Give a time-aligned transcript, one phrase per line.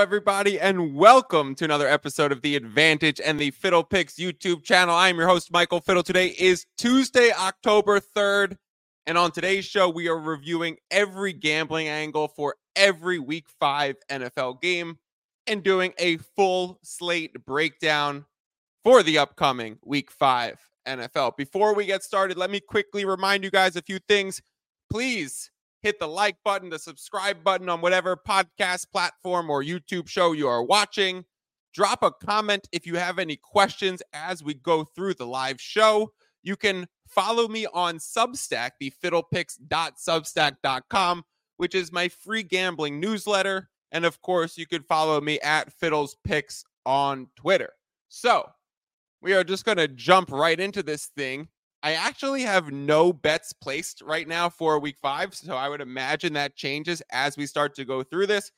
[0.00, 4.94] Everybody, and welcome to another episode of The Advantage and the Fiddle Picks YouTube channel.
[4.94, 6.02] I am your host, Michael Fiddle.
[6.02, 8.56] Today is Tuesday, October 3rd.
[9.06, 14.62] And on today's show, we are reviewing every gambling angle for every week five NFL
[14.62, 14.98] game
[15.46, 18.24] and doing a full slate breakdown
[18.82, 20.58] for the upcoming week five
[20.88, 21.36] NFL.
[21.36, 24.40] Before we get started, let me quickly remind you guys a few things.
[24.90, 25.49] Please
[25.82, 30.48] hit the like button, the subscribe button on whatever podcast platform or YouTube show you
[30.48, 31.24] are watching.
[31.72, 36.12] Drop a comment if you have any questions as we go through the live show.
[36.42, 41.24] You can follow me on Substack, the fiddlepicks.substack.com,
[41.58, 43.68] which is my free gambling newsletter.
[43.92, 47.70] And of course, you can follow me at Fiddles Picks on Twitter.
[48.08, 48.50] So
[49.22, 51.48] we are just going to jump right into this thing.
[51.82, 55.34] I actually have no bets placed right now for week five.
[55.34, 58.52] So I would imagine that changes as we start to go through this.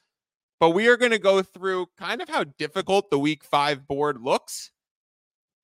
[0.59, 4.21] But we are going to go through kind of how difficult the week five board
[4.21, 4.71] looks.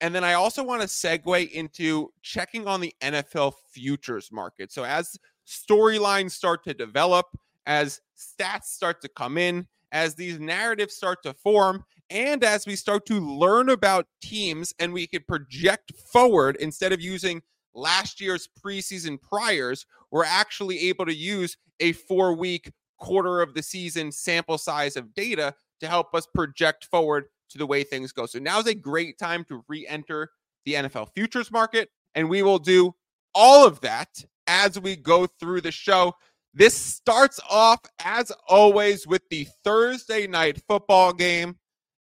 [0.00, 4.72] And then I also want to segue into checking on the NFL futures market.
[4.72, 7.26] So as storylines start to develop,
[7.66, 12.76] as stats start to come in, as these narratives start to form, and as we
[12.76, 17.42] start to learn about teams and we can project forward instead of using
[17.74, 23.62] last year's preseason priors, we're actually able to use a four week quarter of the
[23.62, 28.26] season sample size of data to help us project forward to the way things go.
[28.26, 30.30] So now is a great time to re enter
[30.64, 31.88] the NFL futures market.
[32.14, 32.94] And we will do
[33.34, 36.14] all of that as we go through the show.
[36.54, 41.56] This starts off, as always, with the Thursday night football game.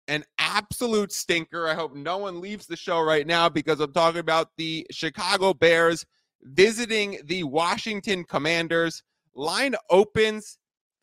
[0.07, 1.68] An absolute stinker.
[1.68, 5.53] I hope no one leaves the show right now because I'm talking about the Chicago
[5.53, 6.06] Bears
[6.44, 9.03] visiting the Washington Commanders.
[9.35, 10.57] Line opens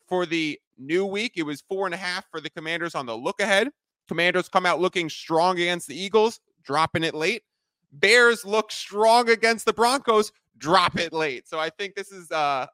[0.07, 1.33] for the new week.
[1.35, 3.69] It was four and a half for the Commanders on the look ahead.
[4.07, 7.43] Commanders come out looking strong against the Eagles, dropping it late.
[7.91, 11.47] Bears look strong against the Broncos, drop it late.
[11.47, 12.67] So I think this is uh,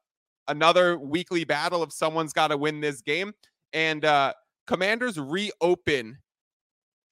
[0.47, 3.33] another weekly battle of someone's got to win this game.
[3.73, 4.33] And uh,
[4.67, 6.17] Commanders reopen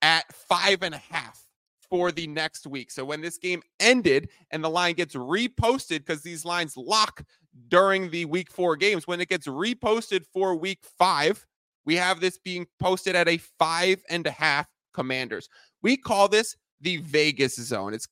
[0.01, 1.45] at five and a half
[1.89, 2.91] for the next week.
[2.91, 7.23] So when this game ended and the line gets reposted because these lines lock
[7.67, 11.45] during the week four games, when it gets reposted for week five,
[11.85, 15.49] we have this being posted at a five and a half commanders.
[15.81, 17.93] We call this the Vegas zone.
[17.93, 18.07] It's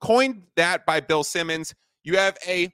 [0.00, 1.74] coined that by Bill Simmons.
[2.02, 2.70] You have a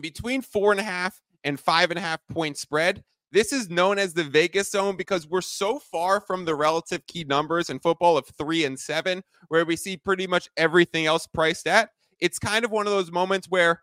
[0.00, 3.02] between four and a half and five and a half point spread.
[3.32, 7.24] This is known as the Vegas zone because we're so far from the relative key
[7.24, 11.68] numbers in football of three and seven, where we see pretty much everything else priced
[11.68, 11.90] at.
[12.18, 13.82] It's kind of one of those moments where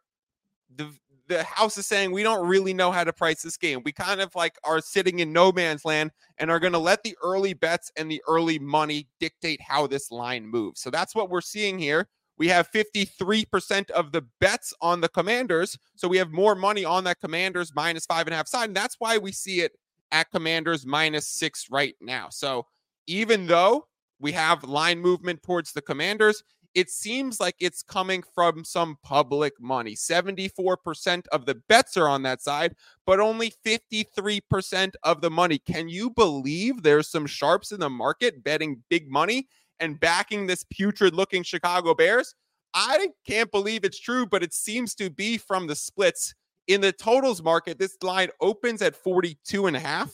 [0.75, 0.91] the
[1.27, 3.81] the house is saying we don't really know how to price this game.
[3.83, 7.03] We kind of like are sitting in no man's land and are going to let
[7.03, 10.81] the early bets and the early money dictate how this line moves.
[10.81, 12.07] So that's what we're seeing here.
[12.37, 15.77] We have 53% of the bets on the commanders.
[15.95, 18.69] So we have more money on that commanders minus five and a half side.
[18.69, 19.73] And that's why we see it
[20.11, 22.29] at commanders minus six right now.
[22.29, 22.65] So
[23.07, 23.87] even though
[24.19, 26.43] we have line movement towards the commanders,
[26.75, 29.95] it seems like it's coming from some public money.
[29.95, 32.75] 74% of the bets are on that side,
[33.05, 35.57] but only 53% of the money.
[35.57, 39.47] Can you believe there's some sharps in the market betting big money
[39.79, 42.35] and backing this putrid looking Chicago Bears?
[42.73, 46.35] I can't believe it's true, but it seems to be from the splits.
[46.67, 50.11] In the totals market, this line opens at 42 and a half.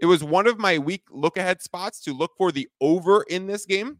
[0.00, 3.46] It was one of my week look ahead spots to look for the over in
[3.46, 3.98] this game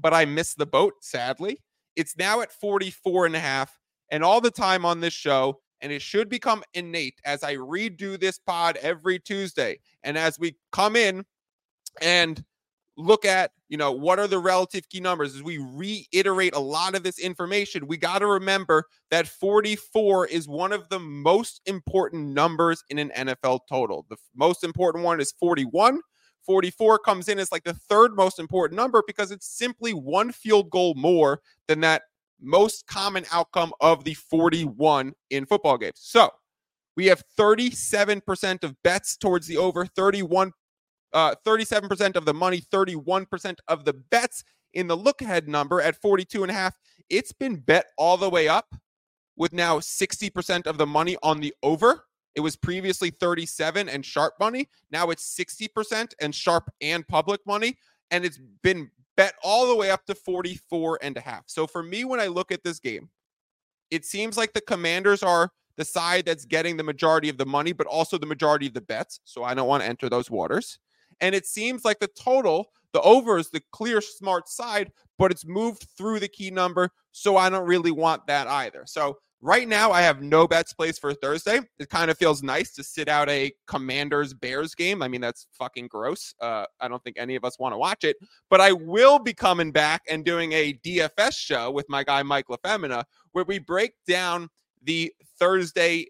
[0.00, 1.62] but I missed the boat, sadly.
[1.96, 3.78] It's now at 44 and a half.
[4.10, 8.18] And all the time on this show, and it should become innate as I redo
[8.18, 9.80] this pod every Tuesday.
[10.04, 11.24] And as we come in
[12.00, 12.42] and
[12.96, 16.94] look at, you know, what are the relative key numbers as we reiterate a lot
[16.94, 22.28] of this information, we got to remember that 44 is one of the most important
[22.28, 24.06] numbers in an NFL total.
[24.08, 26.00] The most important one is 41,
[26.44, 30.70] 44 comes in as like the third most important number because it's simply one field
[30.70, 32.02] goal more than that
[32.40, 35.98] most common outcome of the 41 in football games.
[36.00, 36.30] So
[36.96, 40.52] we have 37% of bets towards the over, 31,
[41.12, 44.44] uh, 37% of the money, 31% of the bets
[44.74, 46.76] in the look ahead number at 42 and a half.
[47.08, 48.74] It's been bet all the way up
[49.36, 52.04] with now 60% of the money on the over.
[52.34, 54.68] It was previously 37 and sharp money.
[54.90, 57.76] Now it's 60% and sharp and public money.
[58.10, 61.44] And it's been bet all the way up to 44 and a half.
[61.46, 63.08] So for me, when I look at this game,
[63.90, 67.72] it seems like the commanders are the side that's getting the majority of the money,
[67.72, 69.20] but also the majority of the bets.
[69.24, 70.78] So I don't want to enter those waters.
[71.20, 75.46] And it seems like the total, the over is the clear smart side, but it's
[75.46, 76.90] moved through the key number.
[77.12, 78.84] So I don't really want that either.
[78.86, 81.60] So Right now, I have no bets placed for Thursday.
[81.78, 85.02] It kind of feels nice to sit out a Commanders Bears game.
[85.02, 86.34] I mean, that's fucking gross.
[86.40, 88.16] Uh, I don't think any of us want to watch it,
[88.48, 92.46] but I will be coming back and doing a DFS show with my guy Mike
[92.48, 94.48] LaFemina, where we break down
[94.82, 96.06] the Thursday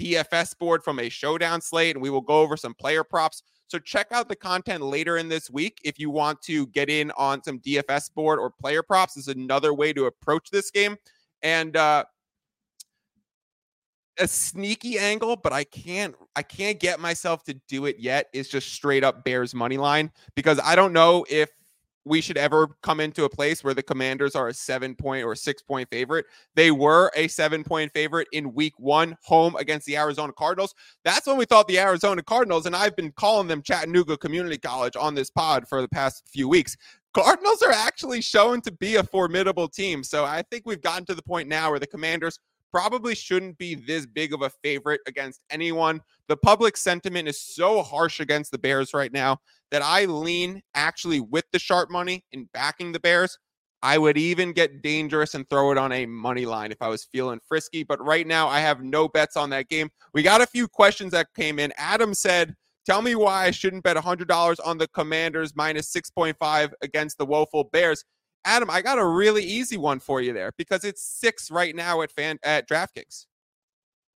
[0.00, 3.42] DFS board from a showdown slate, and we will go over some player props.
[3.68, 7.10] So check out the content later in this week if you want to get in
[7.12, 9.14] on some DFS board or player props.
[9.14, 10.96] This is another way to approach this game.
[11.42, 12.04] And uh,
[14.18, 18.28] a sneaky angle, but I can't I can't get myself to do it yet.
[18.32, 21.50] Is just straight up Bears money line because I don't know if
[22.04, 25.34] we should ever come into a place where the commanders are a seven point or
[25.34, 26.26] six point favorite.
[26.54, 30.74] They were a seven point favorite in week one, home against the Arizona Cardinals.
[31.04, 34.96] That's when we thought the Arizona Cardinals, and I've been calling them Chattanooga Community College
[34.96, 36.76] on this pod for the past few weeks.
[37.14, 40.04] Cardinals are actually shown to be a formidable team.
[40.04, 42.38] So I think we've gotten to the point now where the commanders
[42.72, 46.00] probably shouldn't be this big of a favorite against anyone.
[46.28, 49.38] The public sentiment is so harsh against the Bears right now
[49.70, 53.38] that I lean actually with the sharp money in backing the Bears.
[53.82, 57.04] I would even get dangerous and throw it on a money line if I was
[57.12, 57.84] feeling frisky.
[57.84, 59.88] But right now, I have no bets on that game.
[60.14, 61.72] We got a few questions that came in.
[61.76, 62.56] Adam said,
[62.86, 67.64] Tell me why I shouldn't bet $100 on the Commanders minus 6.5 against the woeful
[67.64, 68.02] Bears.
[68.44, 72.02] Adam, I got a really easy one for you there because it's six right now
[72.02, 73.26] at fan at DraftKings.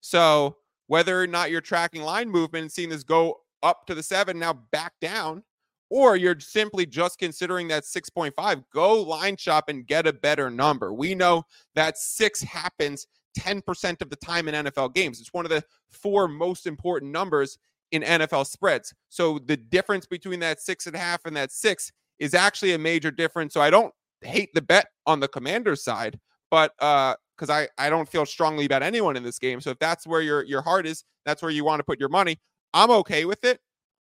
[0.01, 4.03] So whether or not you're tracking line movement and seeing this go up to the
[4.03, 5.43] seven, now back down,
[5.91, 10.93] or you're simply just considering that 6.5, go line shop and get a better number.
[10.93, 11.45] We know
[11.75, 13.07] that six happens
[13.39, 15.21] 10% of the time in NFL games.
[15.21, 17.59] It's one of the four most important numbers
[17.91, 18.95] in NFL spreads.
[19.11, 22.79] So the difference between that six and a half and that six is actually a
[22.79, 23.55] major difference.
[23.55, 23.93] So I don't
[24.25, 26.19] hate the bet on the commander's side,
[26.51, 29.61] but uh because I, I don't feel strongly about anyone in this game.
[29.61, 32.09] So if that's where your your heart is, that's where you want to put your
[32.09, 32.39] money.
[32.73, 33.61] I'm okay with it,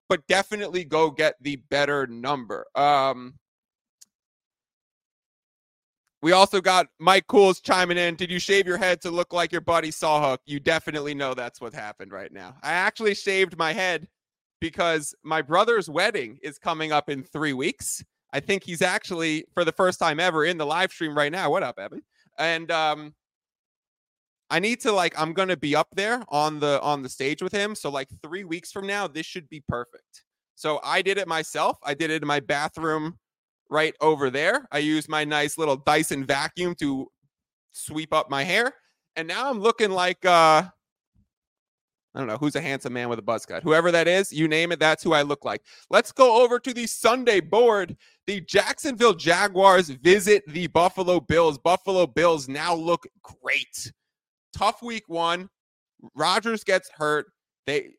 [0.09, 2.65] but definitely go get the better number.
[2.75, 3.35] Um
[6.21, 8.15] we also got Mike Cools chiming in.
[8.15, 10.38] Did you shave your head to look like your buddy Sawhook?
[10.45, 12.56] You definitely know that's what happened right now.
[12.62, 14.07] I actually shaved my head
[14.59, 18.03] because my brother's wedding is coming up in three weeks.
[18.33, 21.50] I think he's actually for the first time ever in the live stream right now.
[21.50, 22.01] What up, Evan?
[22.38, 23.13] And um
[24.50, 27.54] I need to like I'm gonna be up there on the on the stage with
[27.54, 27.75] him.
[27.75, 30.24] So like three weeks from now, this should be perfect.
[30.55, 31.77] So I did it myself.
[31.84, 33.17] I did it in my bathroom
[33.70, 34.67] right over there.
[34.72, 37.08] I used my nice little Dyson vacuum to
[37.72, 38.74] sweep up my hair.
[39.15, 40.63] And now I'm looking like uh
[42.13, 43.63] I don't know who's a handsome man with a buzz cut.
[43.63, 45.62] Whoever that is, you name it, that's who I look like.
[45.89, 47.96] Let's go over to the Sunday board.
[48.27, 51.58] The Jacksonville Jaguars visit the Buffalo Bills.
[51.58, 53.94] Buffalo Bills now look great.
[54.53, 55.50] Tough week one.
[56.15, 57.27] Rodgers gets hurt.
[57.65, 57.91] They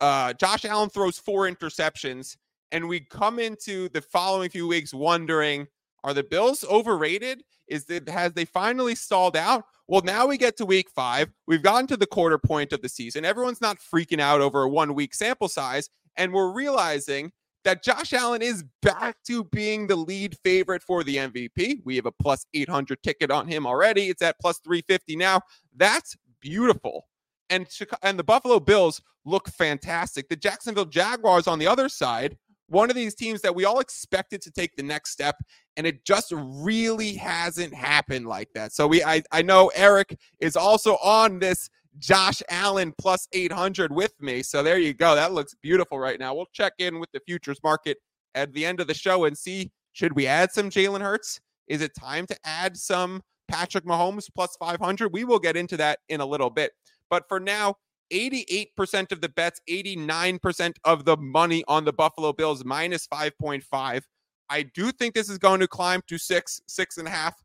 [0.00, 2.36] uh Josh Allen throws four interceptions
[2.72, 5.66] and we come into the following few weeks wondering
[6.02, 7.44] are the Bills overrated?
[7.68, 9.64] Is that has they finally stalled out?
[9.90, 11.32] Well, now we get to week five.
[11.48, 13.24] We've gotten to the quarter point of the season.
[13.24, 15.90] Everyone's not freaking out over a one week sample size.
[16.16, 17.32] And we're realizing
[17.64, 21.80] that Josh Allen is back to being the lead favorite for the MVP.
[21.84, 24.02] We have a plus 800 ticket on him already.
[24.02, 25.40] It's at plus 350 now.
[25.74, 27.08] That's beautiful.
[27.48, 27.66] And,
[28.04, 30.28] and the Buffalo Bills look fantastic.
[30.28, 32.36] The Jacksonville Jaguars on the other side
[32.70, 35.36] one of these teams that we all expected to take the next step
[35.80, 38.70] and it just really hasn't happened like that.
[38.74, 44.12] So we i, I know eric is also on this josh allen plus 800 with
[44.20, 44.42] me.
[44.42, 45.14] So there you go.
[45.14, 46.34] That looks beautiful right now.
[46.34, 47.96] We'll check in with the futures market
[48.34, 51.40] at the end of the show and see should we add some jalen hurts?
[51.66, 56.00] Is it time to add some patrick mahomes plus 500 we will get into that
[56.10, 56.72] in a little bit.
[57.08, 57.76] But for now
[58.12, 64.02] 88% of the bets, 89% of the money on the Buffalo Bills minus 5.5.
[64.50, 67.40] I do think this is going to climb to six, six and a half.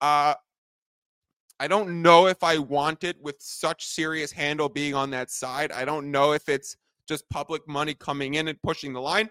[0.00, 0.34] Uh,
[1.58, 5.72] I don't know if I want it with such serious handle being on that side.
[5.72, 6.76] I don't know if it's
[7.08, 9.30] just public money coming in and pushing the line.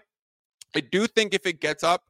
[0.74, 2.02] I do think if it gets up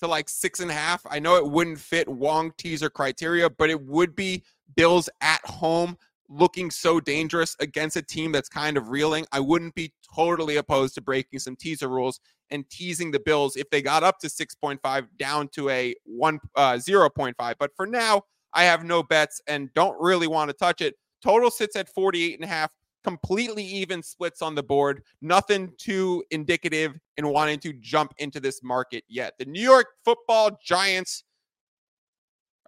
[0.00, 3.70] to like six and a half, I know it wouldn't fit Wong teaser criteria, but
[3.70, 4.42] it would be
[4.76, 5.96] Bills at home
[6.30, 10.94] looking so dangerous against a team that's kind of reeling, I wouldn't be totally opposed
[10.94, 12.20] to breaking some teaser rules
[12.50, 16.72] and teasing the Bills if they got up to 6.5 down to a 1 uh,
[16.74, 17.54] 0.5.
[17.58, 18.22] But for now,
[18.54, 20.94] I have no bets and don't really want to touch it.
[21.22, 22.70] Total sits at 48 and a half.
[23.02, 25.02] completely even splits on the board.
[25.22, 29.34] Nothing too indicative in wanting to jump into this market yet.
[29.38, 31.24] The New York football giants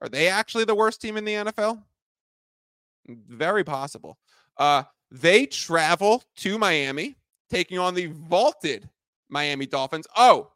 [0.02, 1.81] are they actually the worst team in the NFL?
[3.06, 4.18] Very possible.
[4.56, 7.16] Uh, they travel to Miami,
[7.50, 8.88] taking on the vaulted
[9.28, 10.06] Miami Dolphins.
[10.16, 10.52] Oh,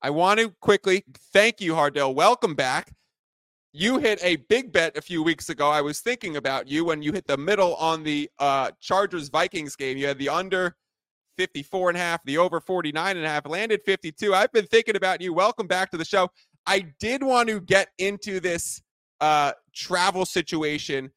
[0.00, 2.14] I want to quickly thank you, Hardell.
[2.14, 2.92] Welcome back.
[3.72, 5.70] You hit a big bet a few weeks ago.
[5.70, 9.76] I was thinking about you when you hit the middle on the uh, Chargers Vikings
[9.76, 9.98] game.
[9.98, 10.74] You had the under
[11.36, 14.34] 54 and a half, the over 49 and a half, landed 52.
[14.34, 15.32] I've been thinking about you.
[15.32, 16.28] Welcome back to the show.
[16.66, 18.82] I did want to get into this
[19.20, 21.10] uh, travel situation,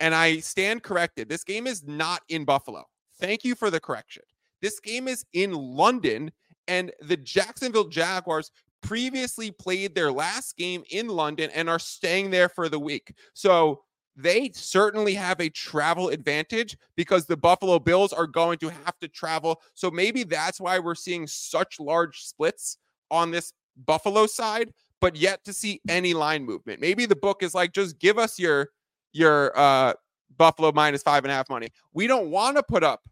[0.00, 1.28] and I stand corrected.
[1.28, 2.84] This game is not in Buffalo.
[3.20, 4.22] Thank you for the correction.
[4.62, 6.32] This game is in London,
[6.66, 8.50] and the Jacksonville Jaguars
[8.82, 13.12] previously played their last game in London and are staying there for the week.
[13.34, 13.82] So
[14.16, 19.08] they certainly have a travel advantage because the Buffalo Bills are going to have to
[19.08, 19.60] travel.
[19.74, 22.78] So maybe that's why we're seeing such large splits
[23.10, 23.52] on this
[23.86, 26.80] Buffalo side, but yet to see any line movement.
[26.80, 28.70] Maybe the book is like, just give us your
[29.12, 29.94] your uh
[30.36, 31.68] Buffalo minus five and a half money.
[31.92, 33.02] We don't want to put up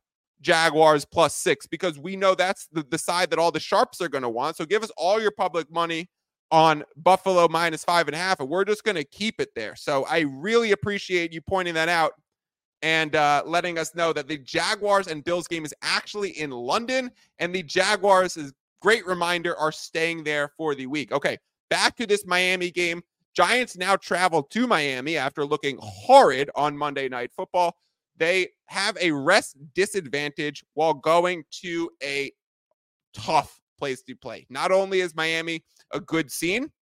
[0.41, 4.09] Jaguars plus six because we know that's the, the side that all the sharps are
[4.09, 4.57] going to want.
[4.57, 6.09] So give us all your public money
[6.51, 9.77] on Buffalo minus five and a half, and we're just going to keep it there.
[9.77, 12.13] So I really appreciate you pointing that out
[12.81, 17.11] and uh, letting us know that the Jaguars and Bills game is actually in London,
[17.39, 21.13] and the Jaguars is great reminder, are staying there for the week.
[21.13, 21.37] Okay,
[21.69, 23.03] back to this Miami game.
[23.39, 27.77] Giants now travel to Miami after looking horrid on Monday Night Football.
[28.17, 32.33] They have a rest disadvantage while going to a
[33.15, 34.45] tough place to play.
[34.51, 36.73] Not only is Miami a good scene,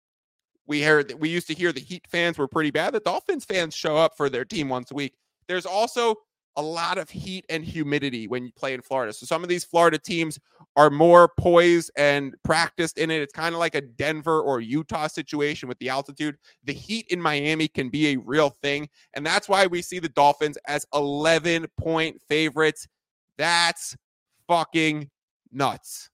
[0.67, 2.95] we heard that we used to hear the Heat fans were pretty bad.
[2.95, 5.13] The Dolphins fans show up for their team once a week.
[5.49, 6.15] There's also
[6.57, 9.13] a lot of heat and humidity when you play in Florida.
[9.13, 10.39] So some of these Florida teams
[10.75, 13.21] are more poised and practiced in it.
[13.21, 16.37] It's kind of like a Denver or Utah situation with the altitude.
[16.65, 18.89] The heat in Miami can be a real thing.
[19.15, 22.89] And that's why we see the Dolphins as 11 point favorites.
[23.39, 23.97] That's
[24.49, 25.11] fucking
[25.53, 26.11] nuts.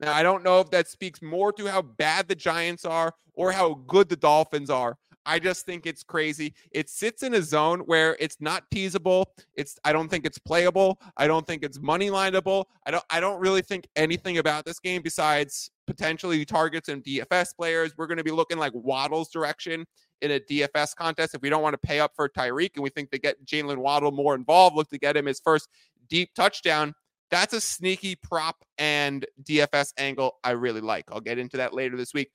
[0.00, 3.52] Now, I don't know if that speaks more to how bad the Giants are or
[3.52, 4.96] how good the Dolphins are,
[5.26, 6.54] I just think it's crazy.
[6.70, 9.32] It sits in a zone where it's not teasable.
[9.54, 11.00] It's I don't think it's playable.
[11.16, 12.68] I don't think it's money lineable.
[12.86, 17.56] I don't I don't really think anything about this game besides potentially targets and DFS
[17.56, 17.98] players.
[17.98, 19.84] We're going to be looking like Waddle's direction
[20.22, 22.90] in a DFS contest if we don't want to pay up for Tyreek and we
[22.90, 25.68] think to get Jalen Waddle more involved, look to get him his first
[26.08, 26.94] deep touchdown.
[27.30, 31.06] That's a sneaky prop and DFS angle I really like.
[31.10, 32.30] I'll get into that later this week.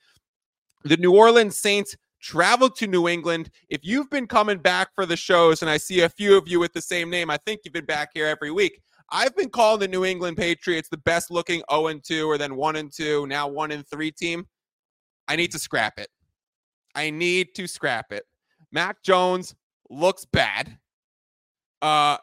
[0.84, 3.50] The New Orleans Saints travel to New England.
[3.70, 6.60] If you've been coming back for the shows, and I see a few of you
[6.60, 8.82] with the same name, I think you've been back here every week.
[9.10, 12.56] I've been calling the New England Patriots the best looking 0 and 2 or then
[12.56, 14.48] 1 and 2, now 1 and 3 team.
[15.28, 16.08] I need to scrap it.
[16.96, 18.24] I need to scrap it.
[18.72, 19.54] Mac Jones
[19.90, 20.78] looks bad.
[21.82, 22.18] Uh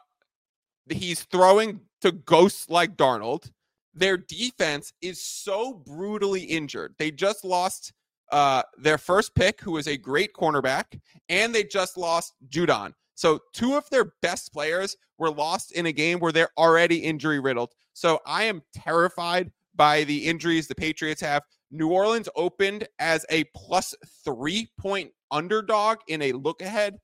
[0.89, 3.51] he's throwing to ghosts like Darnold.
[3.93, 6.95] Their defense is so brutally injured.
[6.97, 7.93] They just lost
[8.31, 12.93] uh, their first pick, who is a great cornerback, and they just lost Judon.
[13.15, 17.39] So two of their best players were lost in a game where they're already injury
[17.39, 17.73] riddled.
[17.93, 21.43] So I am terrified by the injuries the Patriots have.
[21.71, 23.93] New Orleans opened as a plus
[24.23, 26.97] three point underdog in a look ahead.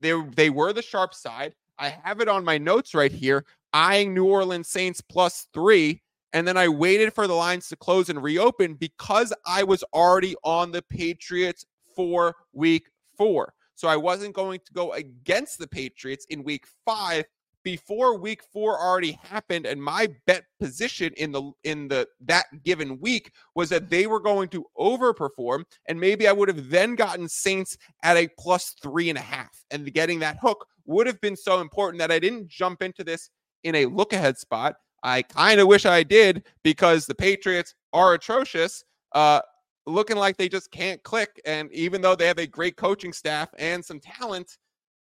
[0.00, 1.54] They, they were the sharp side.
[1.78, 6.02] I have it on my notes right here, eyeing New Orleans Saints plus three.
[6.32, 10.34] And then I waited for the lines to close and reopen because I was already
[10.44, 12.86] on the Patriots for week
[13.16, 13.54] four.
[13.74, 17.24] So I wasn't going to go against the Patriots in week five
[17.64, 23.00] before week four already happened and my bet position in the in the that given
[23.00, 27.28] week was that they were going to overperform and maybe i would have then gotten
[27.28, 31.36] saints at a plus three and a half and getting that hook would have been
[31.36, 33.30] so important that i didn't jump into this
[33.64, 38.14] in a look ahead spot I kind of wish I did because the Patriots are
[38.14, 39.40] atrocious, uh,
[39.86, 41.40] looking like they just can't click.
[41.44, 44.58] And even though they have a great coaching staff and some talent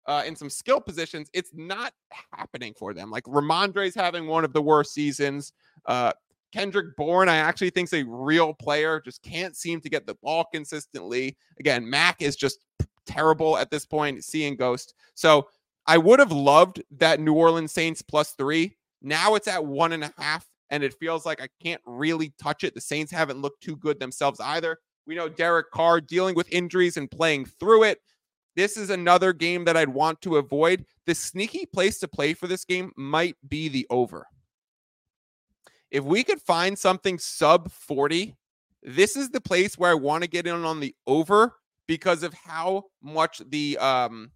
[0.07, 1.93] uh, in some skill positions, it's not
[2.33, 3.11] happening for them.
[3.11, 5.53] Like Rhamondre's having one of the worst seasons.
[5.85, 6.13] Uh,
[6.51, 10.15] Kendrick Bourne, I actually think is a real player, just can't seem to get the
[10.15, 11.37] ball consistently.
[11.59, 12.65] Again, Mac is just
[13.05, 14.93] terrible at this point, seeing ghost.
[15.13, 15.47] So
[15.87, 20.03] I would have loved that New Orleans Saints plus three now it's at one and
[20.03, 22.73] a half, and it feels like I can't really touch it.
[22.73, 24.77] The Saints haven't looked too good themselves either.
[25.07, 27.99] We know Derek Carr dealing with injuries and playing through it.
[28.55, 30.85] this is another game that I'd want to avoid.
[31.05, 34.27] The sneaky place to play for this game might be the over.
[35.89, 38.35] If we could find something sub 40,
[38.83, 41.55] this is the place where I want to get in on the over
[41.87, 44.31] because of how much the um,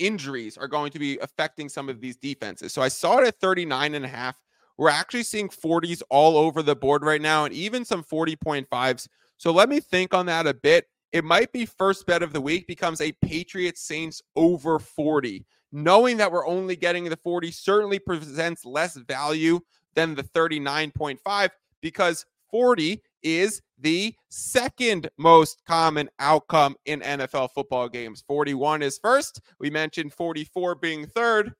[0.00, 2.72] injuries are going to be affecting some of these defenses.
[2.72, 4.42] So I saw it at 39 and a half.
[4.76, 9.06] We're actually seeing 40s all over the board right now and even some 40.5s.
[9.36, 10.86] So let me think on that a bit.
[11.12, 15.44] It might be first bet of the week becomes a Patriots Saints over 40.
[15.72, 19.60] Knowing that we're only getting the 40 certainly presents less value
[19.94, 28.22] than the 39.5 because 40 is the second most common outcome in NFL football games.
[28.26, 29.40] 41 is first.
[29.58, 31.52] We mentioned 44 being third.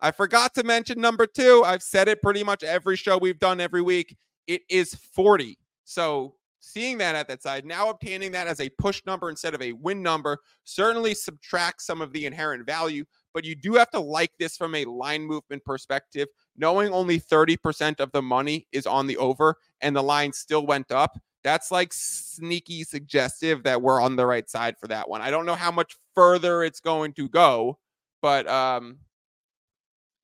[0.00, 1.62] I forgot to mention number two.
[1.66, 4.16] I've said it pretty much every show we've done every week.
[4.46, 5.58] It is 40.
[5.84, 9.62] So seeing that at that side, now obtaining that as a push number instead of
[9.62, 13.04] a win number, certainly subtracts some of the inherent value.
[13.38, 16.26] But you do have to like this from a line movement perspective.
[16.56, 20.90] Knowing only 30% of the money is on the over and the line still went
[20.90, 25.20] up, that's like sneaky suggestive that we're on the right side for that one.
[25.20, 27.78] I don't know how much further it's going to go,
[28.20, 28.98] but um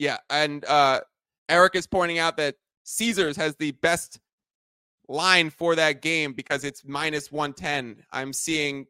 [0.01, 0.99] yeah, and uh
[1.49, 4.19] Eric is pointing out that Caesars has the best
[5.07, 8.03] line for that game because it's minus 110.
[8.11, 8.87] I'm seeing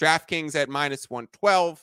[0.00, 1.80] DraftKings at minus 112.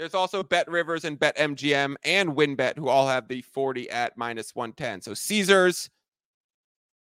[0.00, 4.16] There's also Bet Rivers and Bet MGM and WynnBET who all have the 40 at
[4.16, 5.02] minus 110.
[5.02, 5.90] So Caesars,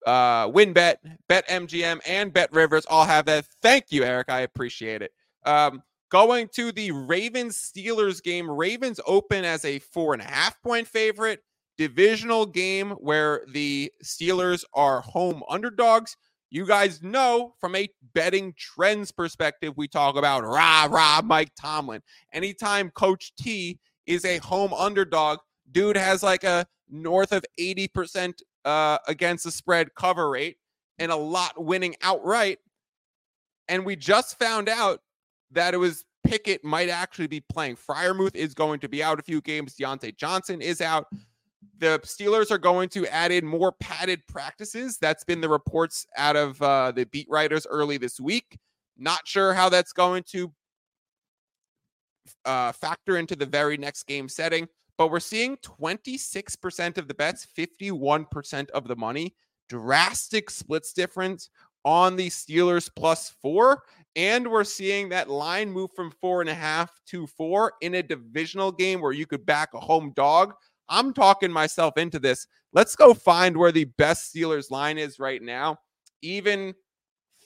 [0.05, 0.95] uh, WynnBET,
[1.29, 3.45] Bet MGM, and Bet Rivers all have that.
[3.62, 4.29] Thank you, Eric.
[4.29, 5.13] I appreciate it.
[5.45, 5.81] Um,
[6.12, 8.51] going to the Ravens Steelers game.
[8.51, 11.41] Ravens open as a four and a half point favorite
[11.77, 16.17] divisional game where the Steelers are home underdogs.
[16.51, 22.01] You guys know from a betting trends perspective, we talk about rah, rah, Mike Tomlin.
[22.33, 25.39] Anytime Coach T is a home underdog,
[25.71, 30.57] dude has like a north of 80% uh, against the spread cover rate
[30.97, 32.57] and a lot winning outright.
[33.67, 35.01] And we just found out
[35.51, 37.75] that it was Pickett might actually be playing.
[37.75, 39.75] Freiermuth is going to be out a few games.
[39.75, 41.07] Diontae Johnson is out.
[41.79, 44.97] The Steelers are going to add in more padded practices.
[44.97, 48.57] That's been the reports out of uh, the beat writers early this week.
[48.97, 50.51] Not sure how that's going to
[52.45, 54.67] uh, factor into the very next game setting,
[54.97, 59.35] but we're seeing 26% of the bets, 51% of the money.
[59.67, 61.49] Drastic splits difference
[61.85, 63.83] on the Steelers plus four.
[64.15, 68.03] And we're seeing that line move from four and a half to four in a
[68.03, 70.55] divisional game where you could back a home dog
[70.89, 72.47] I'm talking myself into this.
[72.73, 75.78] Let's go find where the best Steelers line is right now.
[76.21, 76.73] Even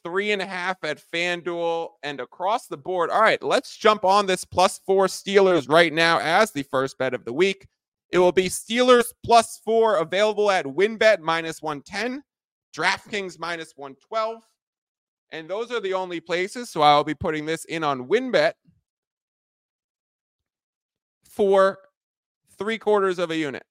[0.03, 3.09] three and a half at FanDuel and across the board.
[3.09, 7.13] All right, let's jump on this plus four Steelers right now as the first bet
[7.13, 7.67] of the week.
[8.11, 12.21] It will be Steelers plus four available at WynnBET minus 110,
[12.75, 14.43] DraftKings minus 112.
[15.31, 16.69] And those are the only places.
[16.69, 18.53] So I'll be putting this in on WynnBET
[21.23, 21.79] for
[22.63, 23.63] three quarters of a unit.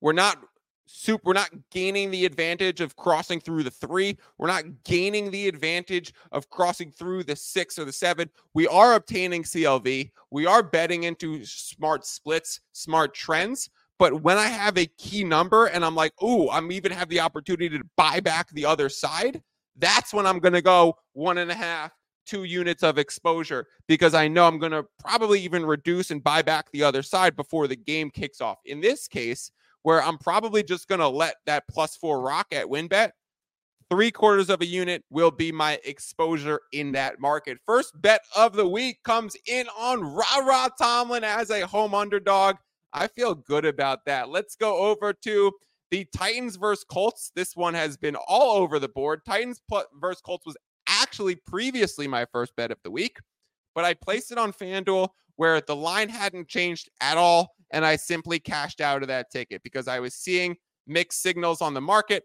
[0.00, 0.38] We're not
[0.86, 1.20] soup.
[1.24, 4.16] We're not gaining the advantage of crossing through the three.
[4.38, 8.30] We're not gaining the advantage of crossing through the six or the seven.
[8.54, 10.10] We are obtaining CLV.
[10.30, 13.68] We are betting into smart splits, smart trends.
[13.98, 17.20] But when I have a key number and I'm like, oh, I'm even have the
[17.20, 19.42] opportunity to buy back the other side,
[19.76, 21.92] that's when I'm going to go one and a half,
[22.26, 26.42] two units of exposure because I know I'm going to probably even reduce and buy
[26.42, 28.58] back the other side before the game kicks off.
[28.64, 29.50] In this case,
[29.82, 33.10] where I'm probably just going to let that plus four rock at WynnBET,
[33.90, 37.58] three quarters of a unit will be my exposure in that market.
[37.66, 42.56] First bet of the week comes in on Ra Ra Tomlin as a home underdog.
[42.92, 44.30] I feel good about that.
[44.30, 45.52] Let's go over to
[45.90, 47.30] the Titans versus Colts.
[47.34, 49.20] This one has been all over the board.
[49.26, 49.60] Titans
[50.00, 50.56] versus Colts was
[51.14, 53.18] actually previously my first bet of the week,
[53.72, 54.02] but I mm-hmm.
[54.02, 57.54] placed it on FanDuel where the line hadn't changed at all.
[57.72, 60.56] And I simply cashed out of that ticket because I was seeing
[60.88, 62.24] mixed signals on the market.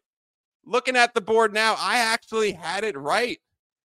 [0.65, 3.37] Looking at the board now, I actually had it right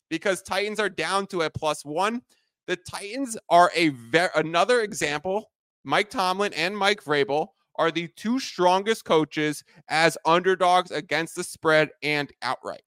[0.09, 2.23] because Titans are down to a plus one.
[2.67, 5.51] The Titans are a ver- another example.
[5.85, 11.90] Mike Tomlin and Mike Vrabel are the two strongest coaches as underdogs against the spread
[12.03, 12.83] and outright.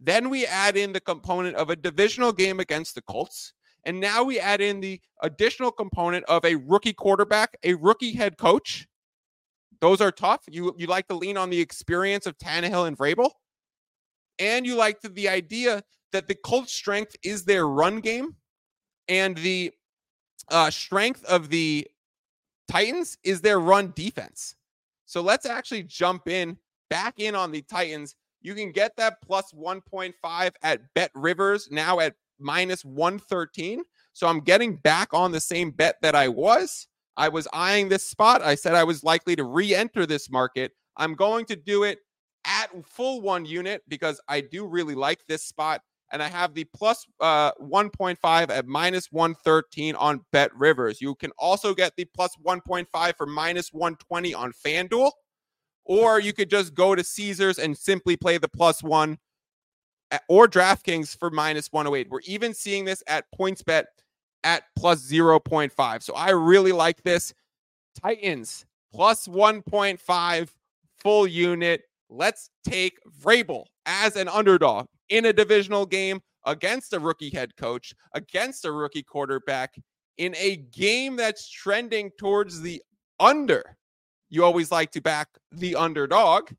[0.00, 3.52] Then we add in the component of a divisional game against the Colts.
[3.84, 8.36] And now we add in the additional component of a rookie quarterback, a rookie head
[8.36, 8.86] coach.
[9.80, 10.42] Those are tough.
[10.48, 13.30] You you like to lean on the experience of Tannehill and Vrabel.
[14.38, 15.82] And you like the, the idea
[16.12, 18.36] that the Colts' strength is their run game,
[19.08, 19.72] and the
[20.50, 21.86] uh, strength of the
[22.68, 24.54] Titans is their run defense.
[25.06, 26.58] So let's actually jump in
[26.90, 28.14] back in on the Titans.
[28.40, 33.82] You can get that plus 1.5 at Bet Rivers now at minus 113.
[34.12, 36.88] So I'm getting back on the same bet that I was.
[37.16, 38.42] I was eyeing this spot.
[38.42, 40.72] I said I was likely to re enter this market.
[40.96, 41.98] I'm going to do it
[42.46, 45.82] at full one unit because I do really like this spot.
[46.10, 51.02] And I have the plus, uh, 1.5 at minus 113 on Bet Rivers.
[51.02, 55.10] You can also get the plus 1.5 for minus 120 on FanDuel.
[55.88, 59.18] Or you could just go to Caesars and simply play the plus one
[60.28, 62.10] or DraftKings for minus 108.
[62.10, 63.84] We're even seeing this at PointsBet
[64.44, 66.02] at plus 0.5.
[66.02, 67.34] So I really like this.
[68.00, 70.48] Titans plus 1.5
[71.00, 71.82] full unit.
[72.10, 77.94] Let's take Vrabel as an underdog in a divisional game against a rookie head coach,
[78.14, 79.74] against a rookie quarterback,
[80.16, 82.82] in a game that's trending towards the
[83.20, 83.77] under.
[84.30, 86.50] You always like to back the underdog.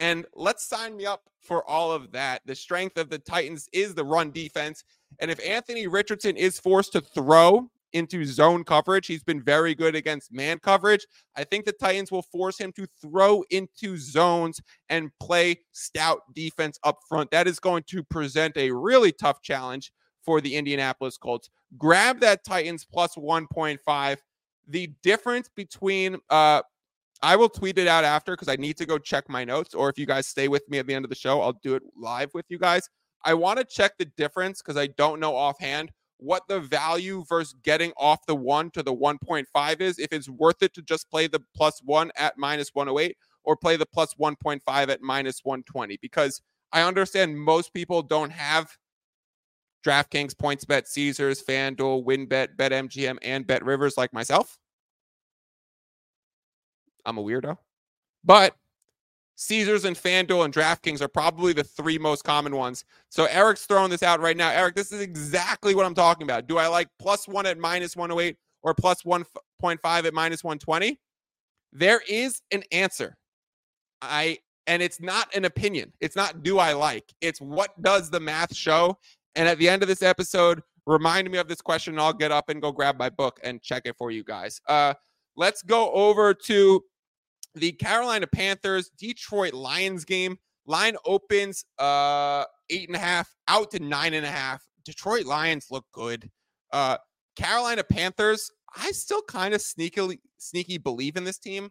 [0.00, 2.42] And let's sign me up for all of that.
[2.46, 4.84] The strength of the Titans is the run defense.
[5.18, 9.94] And if Anthony Richardson is forced to throw into zone coverage, he's been very good
[9.94, 11.06] against man coverage.
[11.36, 16.78] I think the Titans will force him to throw into zones and play stout defense
[16.84, 17.30] up front.
[17.30, 19.92] That is going to present a really tough challenge
[20.24, 21.50] for the Indianapolis Colts.
[21.76, 24.16] Grab that Titans plus 1.5.
[24.68, 26.62] The difference between uh,
[27.22, 29.74] I will tweet it out after because I need to go check my notes.
[29.74, 31.74] Or if you guys stay with me at the end of the show, I'll do
[31.74, 32.88] it live with you guys.
[33.24, 37.54] I want to check the difference because I don't know offhand what the value versus
[37.62, 39.98] getting off the one to the 1.5 is.
[39.98, 43.76] If it's worth it to just play the plus one at minus 108 or play
[43.76, 45.98] the plus 1.5 at minus 120.
[46.00, 46.40] Because
[46.72, 48.70] I understand most people don't have
[49.84, 54.58] DraftKings, PointsBet, Caesars, FanDuel, WynnBET, BetMGM, and Bet Rivers like myself.
[57.04, 57.56] I'm a weirdo.
[58.24, 58.54] But
[59.40, 62.84] Caesars and FanDuel and DraftKings are probably the three most common ones.
[63.08, 64.50] So Eric's throwing this out right now.
[64.50, 66.46] Eric, this is exactly what I'm talking about.
[66.46, 71.00] Do I like plus one at minus 108 or plus 1.5 at minus 120?
[71.72, 73.16] There is an answer.
[74.02, 75.94] I and it's not an opinion.
[76.00, 77.04] It's not do I like.
[77.22, 78.98] It's what does the math show?
[79.36, 82.30] And at the end of this episode, remind me of this question and I'll get
[82.30, 84.60] up and go grab my book and check it for you guys.
[84.68, 84.92] Uh
[85.40, 86.84] let's go over to
[87.54, 90.36] the Carolina Panthers Detroit Lions game.
[90.66, 94.62] Line opens uh eight and a half out to nine and a half.
[94.84, 96.30] Detroit Lions look good.
[96.72, 96.98] Uh
[97.36, 101.70] Carolina Panthers, I still kind of sneakily sneaky believe in this team.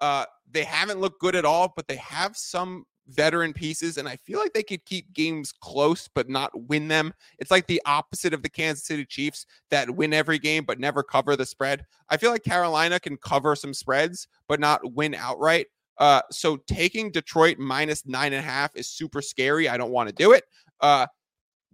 [0.00, 4.16] Uh they haven't looked good at all, but they have some veteran pieces, and I
[4.16, 7.12] feel like they could keep games close but not win them.
[7.38, 11.02] It's like the opposite of the Kansas City Chiefs that win every game but never
[11.02, 11.84] cover the spread.
[12.08, 15.66] I feel like Carolina can cover some spreads but not win outright.
[15.98, 19.68] Uh, so taking Detroit minus nine and a half is super scary.
[19.68, 20.44] I don't want to do it.
[20.80, 21.06] Uh,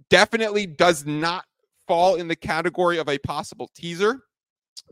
[0.09, 1.44] definitely does not
[1.87, 4.20] fall in the category of a possible teaser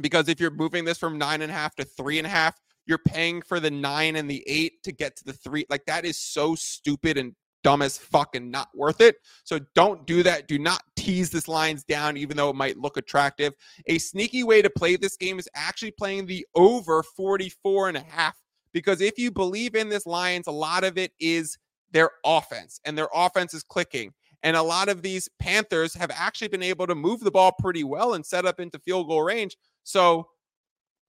[0.00, 2.58] because if you're moving this from nine and a half to three and a half,
[2.86, 5.66] you're paying for the nine and the eight to get to the three.
[5.70, 9.16] Like that is so stupid and dumb as fuck and not worth it.
[9.44, 10.48] So don't do that.
[10.48, 13.52] Do not tease this lines down, even though it might look attractive.
[13.86, 18.04] A sneaky way to play this game is actually playing the over 44 and a
[18.08, 18.36] half.
[18.72, 21.58] Because if you believe in this Lions, a lot of it is
[21.92, 24.12] their offense, and their offense is clicking.
[24.42, 27.84] And a lot of these Panthers have actually been able to move the ball pretty
[27.84, 29.56] well and set up into field goal range.
[29.84, 30.28] So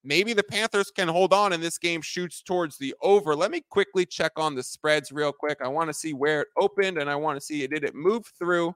[0.04, 3.34] maybe the Panthers can hold on and this game shoots towards the over.
[3.34, 5.58] Let me quickly check on the spreads real quick.
[5.62, 8.26] I want to see where it opened and I want to see did it move
[8.38, 8.74] through.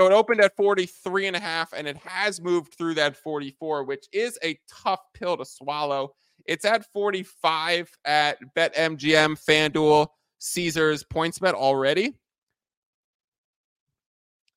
[0.00, 3.84] So it opened at 43 and a half and it has moved through that 44,
[3.84, 6.14] which is a tough pill to swallow.
[6.46, 12.14] It's at 45 at BetMGM, FanDuel, Caesars, PointsBet already.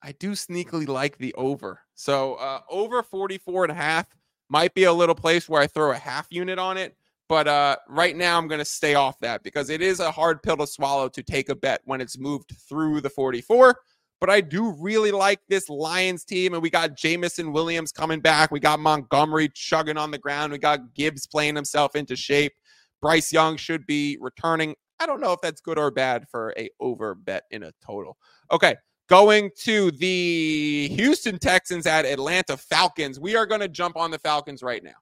[0.01, 1.81] I do sneakily like the over.
[1.95, 4.07] So uh, over 44 and a half
[4.49, 6.95] might be a little place where I throw a half unit on it.
[7.29, 10.41] But uh, right now, I'm going to stay off that because it is a hard
[10.41, 13.75] pill to swallow to take a bet when it's moved through the 44.
[14.19, 16.53] But I do really like this Lions team.
[16.53, 18.49] And we got Jameson Williams coming back.
[18.49, 20.53] We got Montgomery chugging on the ground.
[20.53, 22.53] We got Gibbs playing himself into shape.
[23.01, 24.75] Bryce Young should be returning.
[24.99, 28.17] I don't know if that's good or bad for a over bet in a total.
[28.51, 28.75] Okay,
[29.07, 33.19] Going to the Houston Texans at Atlanta Falcons.
[33.19, 34.95] We are going to jump on the Falcons right now.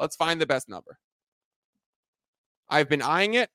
[0.00, 0.98] Let's find the best number.
[2.68, 3.50] I've been eyeing it.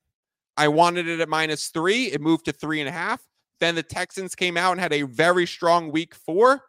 [0.56, 2.06] I wanted it at minus three.
[2.06, 3.22] It moved to three and a half.
[3.60, 6.62] Then the Texans came out and had a very strong week four.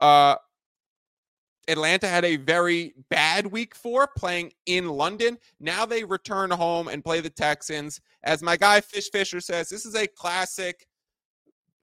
[0.00, 0.36] Uh,
[1.68, 5.38] Atlanta had a very bad week four playing in London.
[5.60, 8.00] Now they return home and play the Texans.
[8.24, 10.86] As my guy Fish Fisher says, this is a classic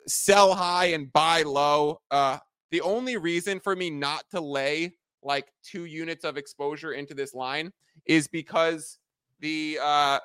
[0.09, 2.01] sell high and buy low.
[2.11, 2.37] Uh,
[2.71, 4.93] the only reason for me not to lay
[5.23, 7.71] like two units of exposure into this line
[8.05, 8.99] is because
[9.39, 10.19] the uh,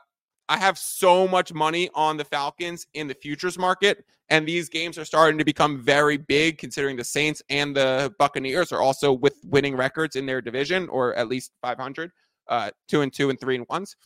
[0.49, 4.99] I have so much money on the Falcons in the futures market, and these games
[4.99, 9.37] are starting to become very big considering the Saints and the Buccaneers are also with
[9.45, 12.13] winning records in their division, or at least 500,
[12.49, 13.97] uh, two and two and three and ones.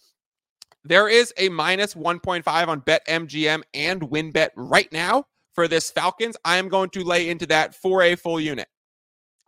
[0.84, 5.24] There is a minus 1.5 on Bet MGM and WynnBET right now
[5.58, 6.36] for this Falcons.
[6.44, 8.68] I am going to lay into that for a full unit.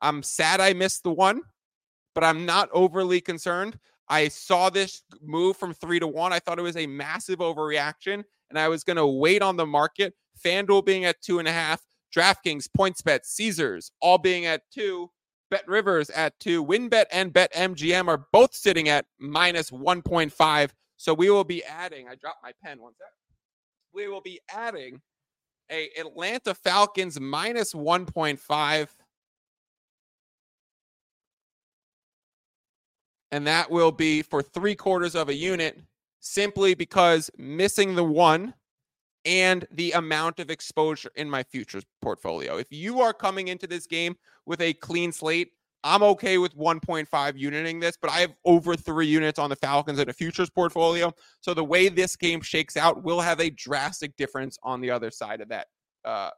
[0.03, 1.43] I'm sad I missed the one,
[2.17, 3.79] but I'm not overly concerned.
[4.09, 6.33] I saw this move from three to one.
[6.33, 9.67] I thought it was a massive overreaction, and I was going to wait on the
[9.67, 10.15] market.
[10.45, 11.81] FanDuel being at two and a half,
[12.13, 15.13] DraftKings, PointsBet, Caesars all being at two,
[15.49, 20.71] Bet Rivers at two, WynnBET and Bet MGM are both sitting at minus 1.5.
[20.97, 23.07] So we will be adding, I dropped my pen one sec.
[23.95, 25.01] We will be adding
[25.71, 28.89] a Atlanta Falcons minus 1.5
[33.31, 35.79] and that will be for three quarters of a unit
[36.21, 38.55] simply because missing the one
[39.25, 42.57] and the amount of exposure in my futures portfolio.
[42.57, 47.39] If you are coming into this game with a clean slate, I'm okay with 1.5
[47.39, 51.13] uniting this, but I have over three units on the Falcons in a futures portfolio.
[51.41, 55.11] So the way this game shakes out will have a drastic difference on the other
[55.11, 55.69] side of that
[56.05, 56.31] uh,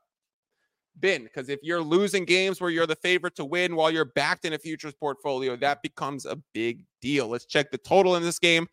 [1.00, 1.24] bin.
[1.24, 4.52] Because if you're losing games where you're the favorite to win while you're backed in
[4.52, 7.28] a futures portfolio, that becomes a big deal.
[7.28, 8.68] Let's check the total in this game.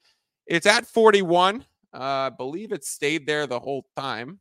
[0.46, 1.66] It's at 41.
[1.92, 4.40] Uh, I believe it stayed there the whole time.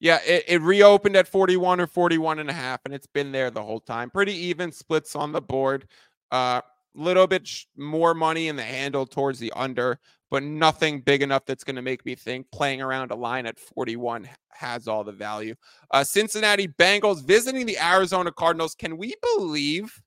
[0.00, 3.50] Yeah, it, it reopened at 41 or 41 and a half, and it's been there
[3.50, 4.10] the whole time.
[4.10, 5.86] Pretty even splits on the board.
[6.30, 6.60] Uh,
[6.94, 9.98] little bit sh- more money in the handle towards the under,
[10.30, 13.58] but nothing big enough that's going to make me think playing around a line at
[13.58, 15.54] 41 has all the value.
[15.90, 18.74] Uh, Cincinnati Bengals visiting the Arizona Cardinals.
[18.74, 20.02] Can we believe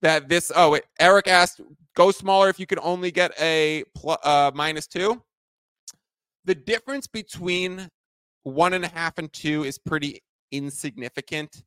[0.00, 0.50] that this?
[0.54, 1.60] Oh, wait, Eric asked,
[1.94, 5.22] go smaller if you can only get a pl- uh, minus two.
[6.44, 7.90] The difference between
[8.46, 11.64] one and a half and two is pretty insignificant.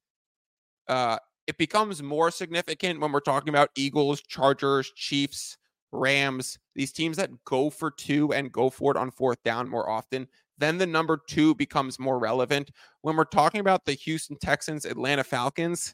[0.87, 5.57] Uh, it becomes more significant when we're talking about Eagles, Chargers, Chiefs,
[5.91, 9.89] Rams, these teams that go for two and go for it on fourth down more
[9.89, 10.27] often.
[10.57, 12.71] Then the number two becomes more relevant.
[13.01, 15.93] When we're talking about the Houston Texans, Atlanta Falcons,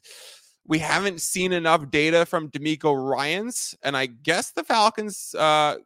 [0.68, 3.74] we haven't seen enough data from DeMeco Ryans.
[3.82, 5.76] And I guess the Falcons, uh,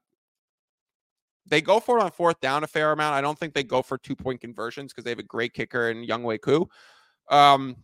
[1.46, 3.14] they go for it on fourth down a fair amount.
[3.14, 5.90] I don't think they go for two point conversions because they have a great kicker
[5.90, 6.68] in Younghoe Koo.
[7.29, 7.76] Um,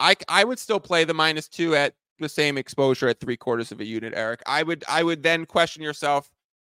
[0.00, 3.72] I I would still play the minus two at the same exposure at three quarters
[3.72, 4.42] of a unit, Eric.
[4.46, 6.30] I would I would then question yourself: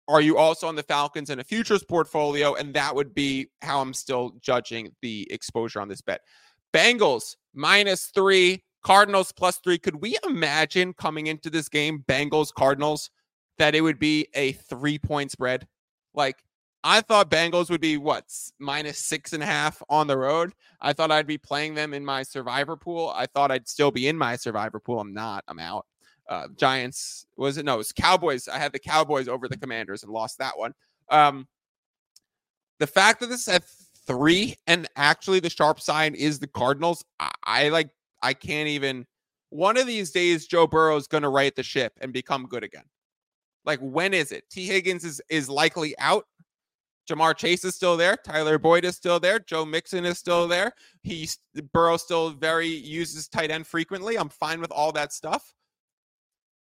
[0.07, 2.55] Are you also on the Falcons in a futures portfolio?
[2.55, 6.21] And that would be how I'm still judging the exposure on this bet.
[6.73, 9.77] Bengals minus three, Cardinals plus three.
[9.77, 13.09] Could we imagine coming into this game, Bengals Cardinals,
[13.57, 15.67] that it would be a three point spread?
[16.13, 16.43] Like
[16.83, 18.25] I thought Bengals would be what
[18.59, 20.53] minus six and a half on the road.
[20.79, 23.11] I thought I'd be playing them in my survivor pool.
[23.15, 24.99] I thought I'd still be in my survivor pool.
[24.99, 25.43] I'm not.
[25.47, 25.85] I'm out.
[26.29, 27.65] Uh, Giants was it?
[27.65, 28.47] No, it was Cowboys.
[28.47, 30.73] I had the Cowboys over the Commanders and lost that one.
[31.09, 31.47] Um,
[32.79, 33.63] the fact that this at
[34.05, 37.03] three and actually the sharp side is the Cardinals.
[37.19, 37.89] I, I like.
[38.21, 39.05] I can't even.
[39.49, 42.63] One of these days, Joe Burrow is going to right the ship and become good
[42.63, 42.83] again.
[43.67, 44.49] Like when is it?
[44.49, 46.25] Tee Higgins is is likely out.
[47.07, 48.17] Ja'Marr Chase is still there.
[48.17, 49.39] Tyler Boyd is still there.
[49.39, 50.73] Joe Mixon is still there.
[51.03, 51.37] He's
[51.73, 54.17] Burrow still very uses tight end frequently.
[54.17, 55.53] I'm fine with all that stuff.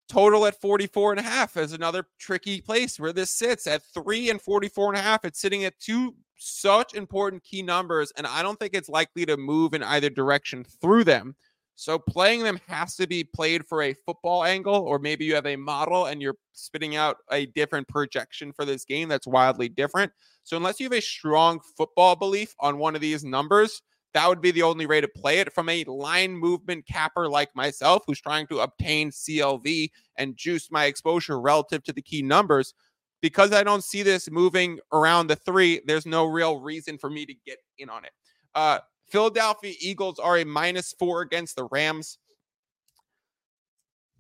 [0.09, 4.29] Total at 44 and a half is another tricky place where this sits at three
[4.29, 5.23] and 44 and a half.
[5.23, 9.37] It's sitting at two such important key numbers, and I don't think it's likely to
[9.37, 11.35] move in either direction through them.
[11.79, 15.45] So playing them has to be played for a football angle, or maybe you have
[15.45, 20.11] a model and you're spitting out a different projection for this game that's wildly different.
[20.43, 23.81] So unless you have a strong football belief on one of these numbers,
[24.13, 27.55] that would be the only way to play it from a line movement capper like
[27.55, 32.73] myself, who's trying to obtain CLV and juice my exposure relative to the key numbers.
[33.21, 37.25] Because I don't see this moving around the three, there's no real reason for me
[37.25, 38.11] to get in on it.
[38.53, 38.79] Uh,
[39.11, 42.17] Philadelphia Eagles are a minus four against the Rams.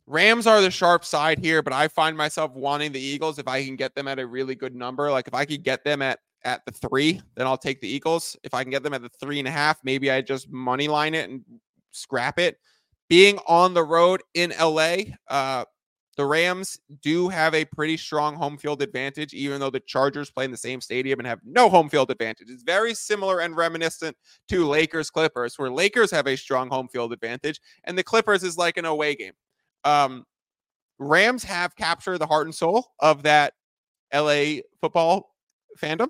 [0.07, 3.63] Rams are the sharp side here, but I find myself wanting the Eagles if I
[3.63, 5.11] can get them at a really good number.
[5.11, 8.35] Like if I could get them at at the three, then I'll take the Eagles.
[8.43, 10.87] If I can get them at the three and a half, maybe I just money
[10.87, 11.43] line it and
[11.91, 12.57] scrap it.
[13.09, 14.97] Being on the road in LA,
[15.27, 15.65] uh,
[16.19, 20.43] the Rams do have a pretty strong home field advantage, even though the Chargers play
[20.43, 22.49] in the same stadium and have no home field advantage.
[22.49, 24.17] It's very similar and reminiscent
[24.49, 28.57] to Lakers Clippers, where Lakers have a strong home field advantage, and the Clippers is
[28.57, 29.31] like an away game.
[29.85, 30.25] Um,
[30.97, 33.53] Rams have captured the heart and soul of that
[34.13, 35.33] LA football
[35.81, 36.09] fandom.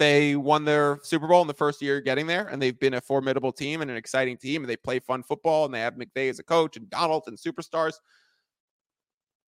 [0.00, 3.00] They won their Super Bowl in the first year getting there, and they've been a
[3.00, 4.64] formidable team and an exciting team.
[4.64, 7.38] And they play fun football, and they have McVay as a coach and Donald and
[7.38, 7.94] superstars.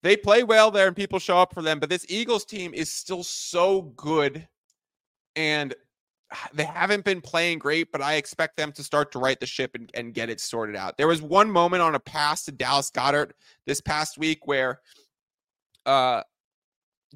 [0.07, 1.81] They play well there, and people show up for them.
[1.81, 4.47] But this Eagles team is still so good,
[5.35, 5.75] and
[6.55, 7.91] they haven't been playing great.
[7.91, 10.77] But I expect them to start to right the ship and, and get it sorted
[10.77, 10.97] out.
[10.97, 13.33] There was one moment on a pass to Dallas Goedert
[13.67, 14.81] this past week where
[15.87, 16.23] uh,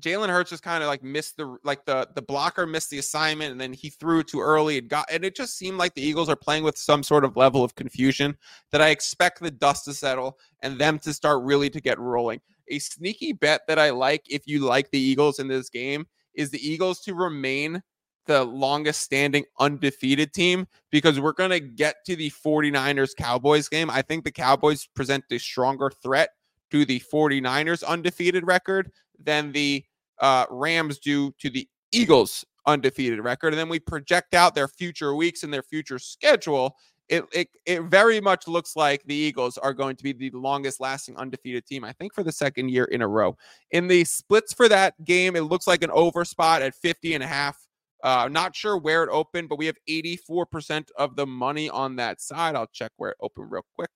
[0.00, 3.53] Jalen Hurts just kind of like missed the like the the blocker missed the assignment
[3.53, 6.29] and then he threw too early and got and it just seemed like the Eagles
[6.29, 8.37] are playing with some sort of level of confusion
[8.72, 12.40] that I expect the dust to settle and them to start really to get rolling.
[12.70, 16.50] A sneaky bet that I like if you like the Eagles in this game is
[16.50, 17.83] the Eagles to remain
[18.26, 23.90] the longest standing undefeated team because we're going to get to the 49ers Cowboys game.
[23.90, 26.30] I think the Cowboys present a stronger threat
[26.70, 29.85] to the 49ers undefeated record than the
[30.20, 33.52] uh, Rams do to the Eagles undefeated record.
[33.52, 36.76] And then we project out their future weeks and their future schedule.
[37.11, 40.81] It, it, it very much looks like the Eagles are going to be the longest
[40.81, 43.37] lasting undefeated team, I think, for the second year in a row.
[43.73, 47.25] In the splits for that game, it looks like an over spot at 50 and
[47.25, 47.59] a half.
[48.05, 52.20] Uh, not sure where it opened, but we have 84% of the money on that
[52.20, 52.55] side.
[52.55, 53.90] I'll check where it opened real quick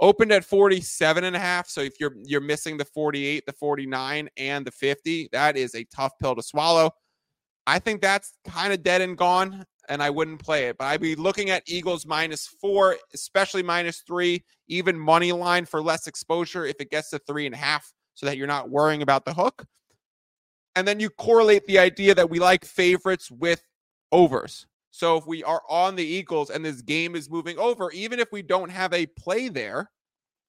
[0.00, 4.28] opened at 47 and a half so if you're you're missing the 48 the 49
[4.36, 6.90] and the 50 that is a tough pill to swallow
[7.66, 11.00] i think that's kind of dead and gone and i wouldn't play it but i'd
[11.00, 16.64] be looking at eagles minus four especially minus three even money line for less exposure
[16.64, 19.34] if it gets to three and a half so that you're not worrying about the
[19.34, 19.64] hook
[20.74, 23.62] and then you correlate the idea that we like favorites with
[24.12, 28.18] overs so if we are on the Eagles and this game is moving over, even
[28.18, 29.90] if we don't have a play there,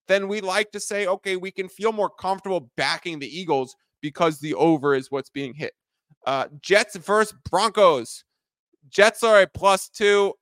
[0.08, 4.40] then we like to say, okay, we can feel more comfortable backing the Eagles because
[4.40, 5.74] the over is what's being hit.
[6.26, 8.24] Uh, Jets versus Broncos.
[8.90, 10.34] Jets are a plus two.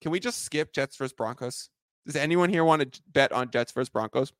[0.00, 1.70] Can we just skip Jets versus Broncos?
[2.06, 4.32] Does anyone here want to bet on Jets versus Broncos?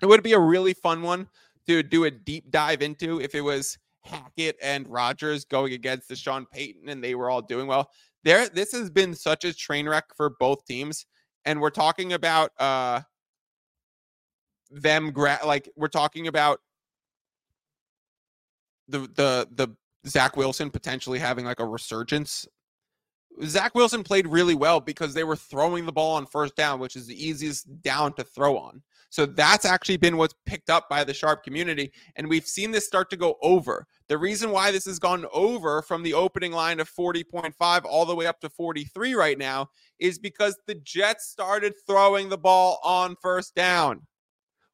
[0.00, 1.28] It would be a really fun one
[1.66, 6.46] to do a deep dive into if it was Hackett and Rodgers going against Sean
[6.46, 7.90] Payton, and they were all doing well.
[8.24, 11.06] There, this has been such a train wreck for both teams,
[11.44, 13.02] and we're talking about uh
[14.70, 16.60] them gra- like we're talking about
[18.88, 22.46] the the the Zach Wilson potentially having like a resurgence.
[23.44, 26.96] Zach Wilson played really well because they were throwing the ball on first down, which
[26.96, 28.82] is the easiest down to throw on.
[29.10, 31.92] So that's actually been what's picked up by the sharp community.
[32.16, 33.86] And we've seen this start to go over.
[34.08, 38.14] The reason why this has gone over from the opening line of 40.5 all the
[38.14, 43.16] way up to 43 right now is because the Jets started throwing the ball on
[43.20, 44.02] first down.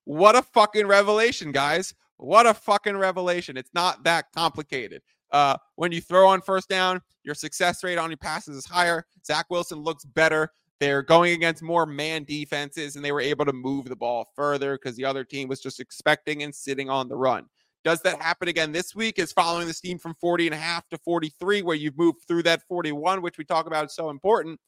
[0.04, 1.94] What a fucking revelation, guys.
[2.16, 3.56] What a fucking revelation.
[3.56, 5.02] It's not that complicated.
[5.32, 9.06] Uh, when you throw on first down, your success rate on your passes is higher.
[9.24, 10.52] Zach Wilson looks better.
[10.78, 14.76] They're going against more man defenses and they were able to move the ball further
[14.76, 17.46] because the other team was just expecting and sitting on the run.
[17.84, 19.18] Does that happen again this week?
[19.18, 22.44] Is following this team from 40 and a half to 43, where you've moved through
[22.44, 24.60] that 41, which we talk about is so important.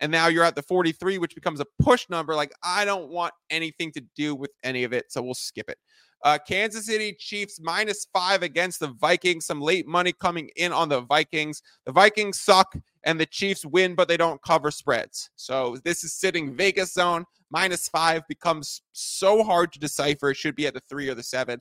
[0.00, 2.34] And now you're at the 43, which becomes a push number.
[2.34, 5.06] Like, I don't want anything to do with any of it.
[5.10, 5.78] So we'll skip it.
[6.24, 9.46] Uh, Kansas City Chiefs minus five against the Vikings.
[9.46, 11.62] Some late money coming in on the Vikings.
[11.84, 15.30] The Vikings suck and the Chiefs win, but they don't cover spreads.
[15.36, 17.24] So this is sitting Vegas zone.
[17.50, 20.30] Minus five becomes so hard to decipher.
[20.30, 21.60] It should be at the three or the seven.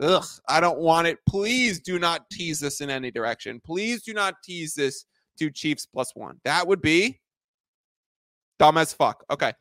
[0.00, 1.18] Ugh, I don't want it.
[1.26, 3.60] Please do not tease this in any direction.
[3.64, 5.06] Please do not tease this
[5.38, 6.38] to Chiefs plus one.
[6.44, 7.20] That would be
[8.58, 9.24] dumb as fuck.
[9.30, 9.52] Okay.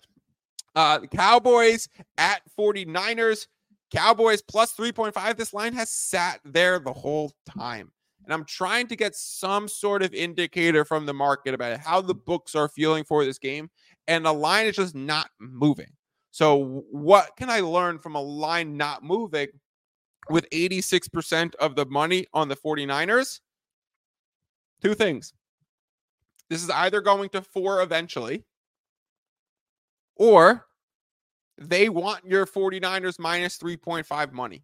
[0.75, 1.87] Uh, Cowboys
[2.17, 3.47] at 49ers.
[3.91, 5.37] Cowboys plus 3.5.
[5.37, 7.91] This line has sat there the whole time.
[8.23, 12.13] And I'm trying to get some sort of indicator from the market about how the
[12.13, 13.69] books are feeling for this game.
[14.07, 15.91] And the line is just not moving.
[16.31, 19.47] So, what can I learn from a line not moving
[20.29, 23.41] with 86% of the money on the 49ers?
[24.81, 25.33] Two things.
[26.49, 28.45] This is either going to four eventually,
[30.15, 30.67] or
[31.61, 34.63] they want your 49ers minus 3.5 money.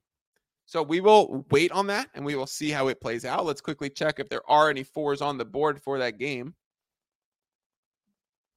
[0.66, 3.46] So we will wait on that and we will see how it plays out.
[3.46, 6.56] Let's quickly check if there are any fours on the board for that game.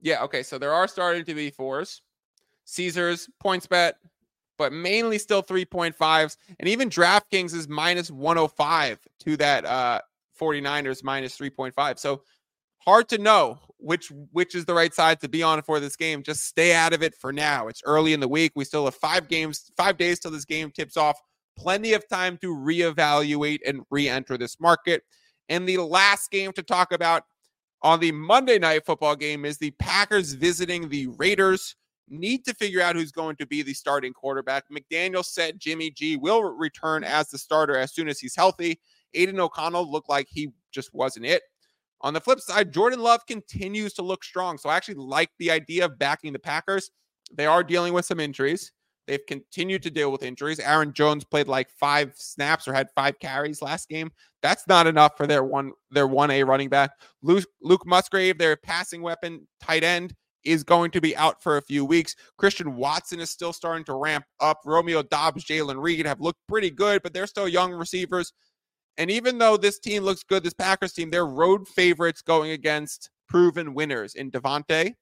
[0.00, 0.42] Yeah, okay.
[0.42, 2.02] So there are starting to be fours.
[2.64, 3.92] Caesars, PointsBet,
[4.58, 6.36] but mainly still 3.5s.
[6.58, 10.00] And even DraftKings is minus 105 to that uh
[10.40, 11.98] 49ers minus 3.5.
[11.98, 12.22] So
[12.78, 16.22] hard to know which which is the right side to be on for this game.
[16.22, 17.68] Just stay out of it for now.
[17.68, 18.52] It's early in the week.
[18.54, 21.18] We still have five games, five days till this game tips off.
[21.56, 25.02] Plenty of time to reevaluate and re-enter this market.
[25.48, 27.24] And the last game to talk about
[27.82, 31.76] on the Monday night football game is the Packers visiting the Raiders.
[32.08, 34.64] Need to figure out who's going to be the starting quarterback.
[34.70, 38.80] McDaniel said Jimmy G will return as the starter as soon as he's healthy.
[39.14, 41.42] Aidan O'Connell looked like he just wasn't it.
[42.02, 44.58] On the flip side, Jordan Love continues to look strong.
[44.58, 46.90] So I actually like the idea of backing the Packers.
[47.32, 48.72] They are dealing with some injuries.
[49.06, 50.60] They've continued to deal with injuries.
[50.60, 54.12] Aaron Jones played like five snaps or had five carries last game.
[54.40, 56.92] That's not enough for their one their one A running back.
[57.22, 61.62] Luke, Luke Musgrave, their passing weapon, tight end, is going to be out for a
[61.62, 62.14] few weeks.
[62.38, 64.60] Christian Watson is still starting to ramp up.
[64.64, 68.32] Romeo Doubs, Jayden Reed have looked pretty good, but they're still young receivers.
[68.98, 73.10] And even though this team looks good, this Packers team, they're road favorites going against
[73.28, 74.94] proven winners in Davante,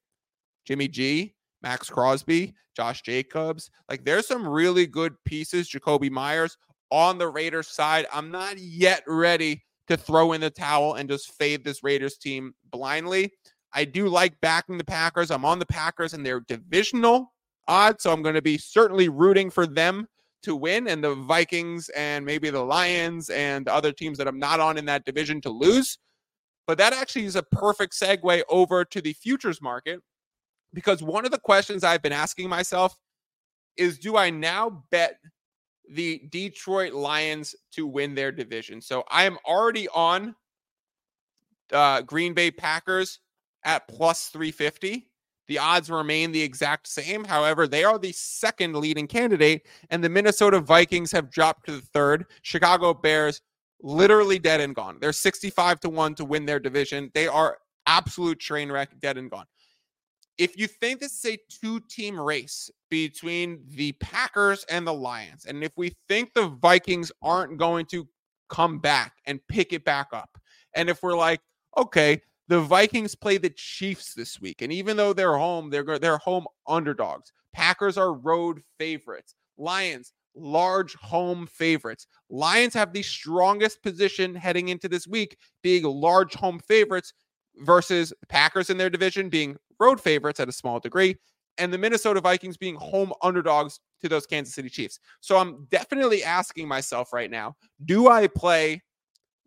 [0.65, 3.69] Jimmy G, Maxx Crosby, Josh Jacobs.
[3.89, 5.69] Like there's some really good pieces.
[5.69, 6.57] Jakobi Myers
[6.91, 8.05] on the Raiders side.
[8.13, 12.53] I'm not yet ready to throw in the towel and just fade this Raiders team
[12.71, 13.31] blindly.
[13.73, 15.31] I do like backing the Packers.
[15.31, 17.33] I'm on the Packers and their divisional
[17.67, 20.07] odds, so I'm going to be certainly rooting for them
[20.43, 24.39] to win and the Vikings and maybe the Lions and the other teams that I'm
[24.39, 25.97] not on in that division to lose.
[26.67, 30.01] But that actually is a perfect segue over to the futures market
[30.73, 32.95] because one of the questions I've been asking myself
[33.75, 35.19] is do I now bet
[35.89, 38.81] the Detroit Lions to win their division?
[38.81, 40.35] So I am already on
[41.73, 43.19] uh, Green Bay Packers
[43.65, 45.08] at plus 350.
[45.49, 47.23] The odds remain the exact same.
[47.23, 51.81] However, they are the second leading candidate, and the Minnesota Vikings have dropped to the
[51.81, 52.25] third.
[52.43, 53.41] Chicago Bears
[53.81, 54.99] literally dead and gone.
[55.01, 57.09] They're 65 to 1 to win their division.
[57.15, 59.45] They are absolute train wreck, dead and gone.
[60.37, 65.45] If you think this is a two team race between the Packers and the Lions,
[65.45, 68.07] and if we think the Vikings aren't going to
[68.49, 70.37] come back and pick it back up,
[70.75, 71.41] and if we're like,
[71.75, 76.17] okay, the Vikings play the Chiefs this week, and even though they're home, they're they're
[76.17, 77.31] home underdogs.
[77.53, 79.35] Packers are road favorites.
[79.57, 82.07] Lions large home favorites.
[82.29, 87.13] Lions have the strongest position heading into this week, being large home favorites
[87.57, 91.15] versus Packers in their division being road favorites at a small degree,
[91.57, 94.99] and the Minnesota Vikings being home underdogs to those Kansas City Chiefs.
[95.19, 98.81] So I'm definitely asking myself right now, do I play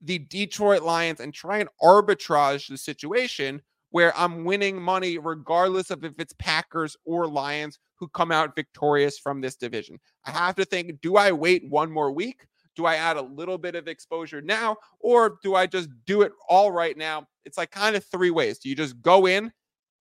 [0.02, 6.04] the Detroit Lions and try and arbitrage the situation where I'm winning money regardless of
[6.04, 9.98] if it's Packers or Lions who come out victorious from this division.
[10.26, 12.46] I have to think do I wait one more week?
[12.74, 16.32] Do I add a little bit of exposure now or do I just do it
[16.48, 17.26] all right now?
[17.44, 18.58] It's like kind of three ways.
[18.58, 19.52] Do you just go in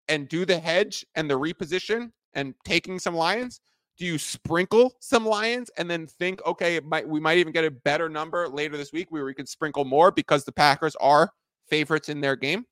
[0.08, 3.60] and do the hedge and the reposition and taking some Lions?
[4.02, 7.70] Do you sprinkle some Lions and then think, okay, might we might even get a
[7.70, 11.32] better number later this week where we could sprinkle more because the Packers are
[11.70, 12.66] favorites in their game?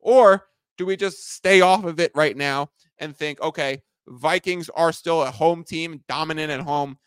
[0.00, 4.90] Or do we just stay off of it right now and think, okay, Vikings are
[4.90, 6.98] still a home team, dominant at home.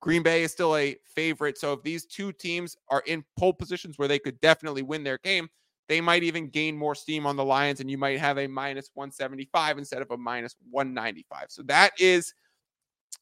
[0.00, 1.56] Green Bay is still a favorite.
[1.56, 5.18] So if these two teams are in pole positions where they could definitely win their
[5.18, 5.46] game,
[5.88, 8.90] they might even gain more steam on the Lions and you might have a minus
[8.94, 11.46] 175 instead of a minus 195.
[11.50, 12.34] So that is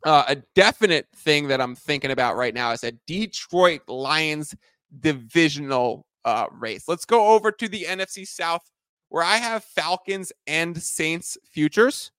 [0.04, 4.54] uh, a definite thing that I'm thinking about right now is a Detroit Lions
[5.00, 6.88] divisional uh, race.
[6.88, 8.70] Let's go over to the NFC South
[9.08, 12.12] where I have Falcons and Saints futures,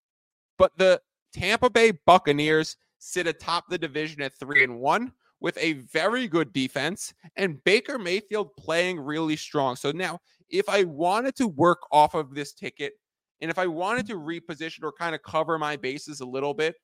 [0.57, 1.01] but the
[1.33, 5.11] Tampa Bay Buccaneers sit atop the division at three and one
[5.41, 9.75] with a very good defense and Baker Mayfield playing really strong.
[9.75, 10.19] So now,
[10.49, 12.93] if I wanted to work off of this ticket
[13.41, 16.75] and if I wanted to reposition or kind of cover my bases a little bit,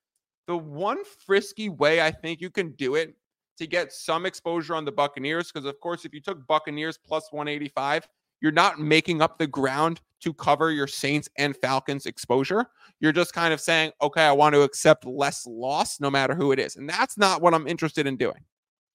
[0.50, 3.14] the one frisky way I think you can do it
[3.60, 7.32] to get some exposure on the Buccaneers, because of course, if you took Buccaneers plus
[7.32, 8.08] 185,
[8.42, 12.66] you're not making up the ground to cover your Saints and Falcons exposure.
[13.00, 16.52] You're just kind of saying, okay, I want to accept less loss no matter who
[16.52, 16.78] it is.
[16.78, 18.44] And that's not what I'm interested in doing.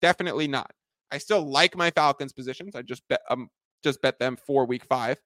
[0.03, 0.73] Definitely not.
[1.13, 2.75] I still like my Falcons positions.
[2.75, 3.49] I just bet um
[3.85, 5.19] just bet them for week five.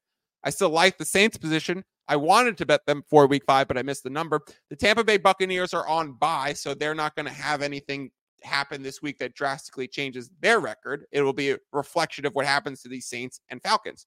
[0.45, 1.85] I still like the Saints position.
[2.09, 4.41] I wanted to bet them for week five, but I missed the number.
[4.71, 8.11] The Tampa Bay Buccaneers are on bye, so they're not going to have anything
[8.43, 11.05] happen this week that drastically changes their record.
[11.13, 14.07] It will be a reflection of what happens to these Saints and Falcons.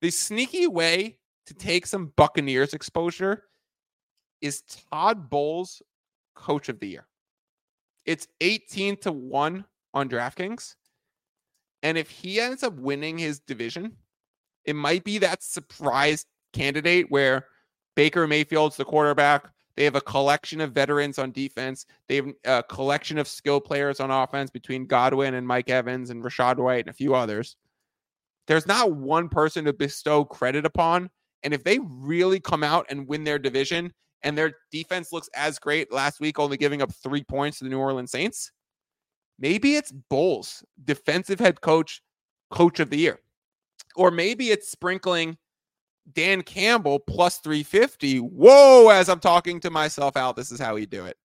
[0.00, 3.44] The sneaky way to take some Buccaneers exposure
[4.40, 5.82] is Todd Bowles
[6.34, 7.06] coach of the year.
[8.06, 10.74] It's 18 to 1 on DraftKings.
[11.82, 13.96] And if he ends up winning his division,
[14.64, 16.24] it might be that surprise
[16.54, 17.46] candidate where
[17.94, 19.48] Baker Mayfield's the quarterback.
[19.76, 21.86] They have a collection of veterans on defense.
[22.08, 26.22] They have a collection of skill players on offense between Godwin and Mike Evans and
[26.22, 27.56] Rachaad White and a few others.
[28.46, 31.10] There's not one person to bestow credit upon.
[31.42, 33.92] And if they really come out and win their division
[34.22, 37.70] and their defense looks as great last week, only giving up three points to the
[37.70, 38.52] New Orleans Saints,
[39.38, 42.00] maybe it's Bowles, defensive head coach,
[42.50, 43.18] coach of the year.
[43.96, 45.36] Or maybe it's sprinkling
[46.12, 48.18] Dan Campbell plus 350.
[48.18, 51.16] Whoa, as I'm talking to myself out, this is how we do it.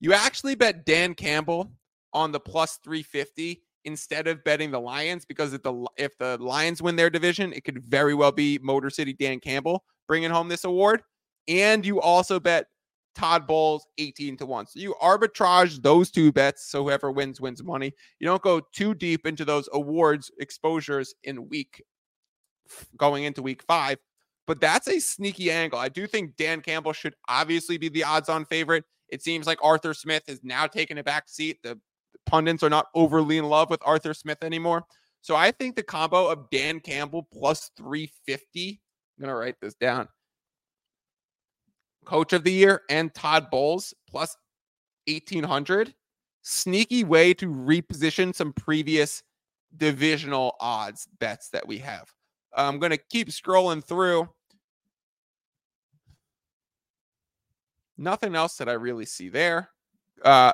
[0.00, 1.72] You actually bet Dan Campbell
[2.12, 6.82] on the plus 350 instead of betting the Lions because if the if the Lions
[6.82, 10.64] win their division, it could very well be Motor City Dan Campbell bringing home this
[10.64, 11.02] award.
[11.48, 12.66] And you also bet
[13.14, 14.66] Todd Bowles 18 to 1.
[14.66, 16.68] So you arbitrage those two bets.
[16.68, 17.92] So whoever wins, wins money.
[18.18, 21.82] You don't go too deep into those awards exposures in week
[22.96, 23.98] going into week five
[24.46, 25.78] but that's a sneaky angle.
[25.78, 28.84] I do think Dan Campbell should obviously be the odds on favorite.
[29.08, 31.58] It seems like Arthur Smith is now taking a back seat.
[31.62, 31.78] The
[32.26, 34.84] pundits are not overly in love with Arthur Smith anymore.
[35.20, 38.80] So I think the combo of Dan Campbell plus 350,
[39.18, 40.08] I'm going to write this down.
[42.04, 44.36] Coach of the year and Todd Bowles plus
[45.08, 45.94] 1800.
[46.42, 49.24] Sneaky way to reposition some previous
[49.76, 52.08] divisional odds bets that we have.
[52.54, 54.28] I'm going to keep scrolling through.
[57.98, 59.70] Nothing else that I really see there.
[60.24, 60.52] Uh,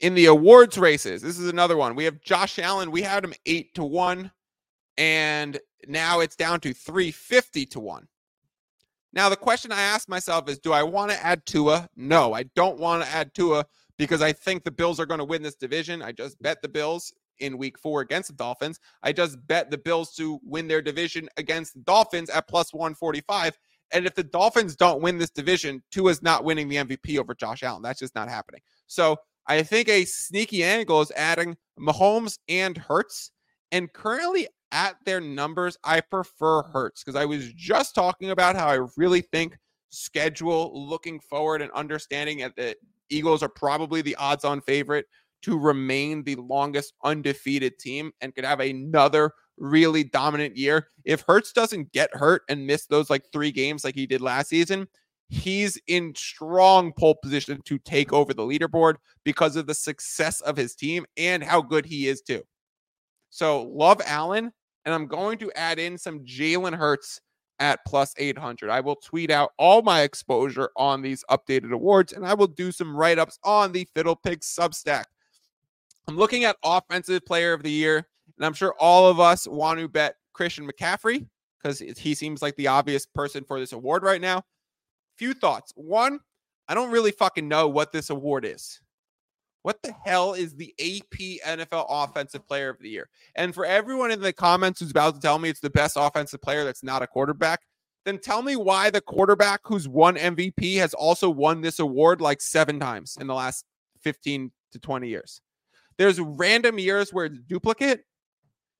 [0.00, 1.94] in the awards races, this is another one.
[1.94, 2.90] We have Josh Allen.
[2.90, 4.30] We had him eight to one,
[4.96, 8.08] and now it's down to 350 to one.
[9.12, 11.88] Now, the question I ask myself is do I want to add Tua?
[11.96, 13.64] No, I don't want to add Tua
[13.96, 16.02] because I think the Bills are going to win this division.
[16.02, 18.80] I just bet the Bills in week four against the Dolphins.
[19.02, 23.58] I just bet the Bills to win their division against the Dolphins at plus 145.
[23.92, 27.62] And if the Dolphins don't win this division, Tua's not winning the MVP over Josh
[27.62, 27.82] Allen.
[27.82, 28.60] That's just not happening.
[28.86, 29.16] So
[29.46, 33.30] I think a sneaky angle is adding Mahomes and Hurts.
[33.72, 38.68] And currently at their numbers, I prefer Hurts because I was just talking about how
[38.68, 39.56] I really think
[39.90, 42.76] schedule looking forward and understanding that the
[43.08, 45.06] Eagles are probably the odds on favorite
[45.40, 50.88] to remain the longest undefeated team and could have another really dominant year.
[51.04, 54.48] If Hurts doesn't get hurt and miss those like three games like he did last
[54.48, 54.88] season,
[55.28, 58.94] he's in strong pole position to take over the leaderboard
[59.24, 62.42] because of the success of his team and how good he is too.
[63.30, 64.52] So love Allen,
[64.84, 67.20] and I'm going to add in some Jalen Hurts
[67.58, 68.70] at plus 800.
[68.70, 72.72] I will tweet out all my exposure on these updated awards, and I will do
[72.72, 75.04] some write ups on the FiddlesPicks Substack.
[76.06, 78.08] I'm looking at Offensive Player of the Year.
[78.38, 81.26] And I'm sure all of us want to bet Christian McCaffrey
[81.60, 84.44] because he seems like the obvious person for this award right now.
[85.16, 85.72] Few thoughts.
[85.74, 86.20] One,
[86.68, 88.80] I don't really fucking know what this award is.
[89.62, 93.08] What the hell is the AP NFL Offensive Player of the Year?
[93.34, 96.40] And for everyone in the comments who's about to tell me it's the best offensive
[96.40, 97.62] player that's not a quarterback,
[98.04, 102.40] then tell me why the quarterback who's won MVP has also won this award like
[102.40, 103.64] seven times in the last
[104.02, 105.40] 15 to 20 years.
[105.98, 108.04] There's random years where it's duplicate,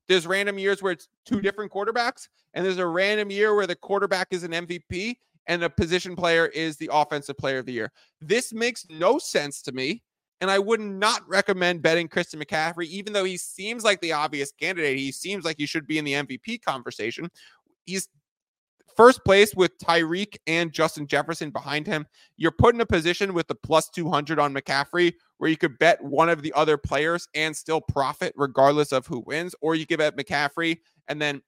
[0.08, 3.76] there's random years where it's two different quarterbacks, and there's a random year where the
[3.76, 7.92] quarterback is an MVP and a position player is the offensive player of the year.
[8.20, 10.02] This makes no sense to me.
[10.40, 14.52] And I would not recommend betting Christian McCaffrey, even though he seems like the obvious
[14.52, 14.96] candidate.
[14.96, 17.28] He seems like he should be in the MVP conversation.
[17.86, 18.08] He's
[18.96, 22.06] first place with Tyreek and Justin Jefferson behind him.
[22.36, 26.02] You're put in a position with the plus 200 on McCaffrey where you could bet
[26.02, 29.98] one of the other players and still profit regardless of who wins, or you could
[29.98, 30.78] bet McCaffrey
[31.08, 31.42] and then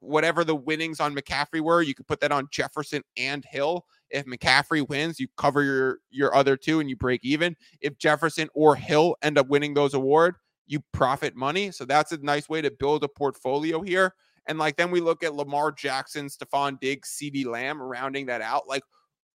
[0.00, 3.84] whatever the winnings on McCaffrey were, you could put that on Jefferson and Hill.
[4.10, 7.56] If McCaffrey wins, you cover your your other two and you break even.
[7.80, 10.36] If Jefferson or Hill end up winning those award,
[10.66, 11.70] you profit money.
[11.70, 14.14] So that's a nice way to build a portfolio here.
[14.46, 18.66] And like then we look at Lamar Jackson, Stefon Diggs, CeeDee Lamb rounding that out.
[18.66, 18.82] Like,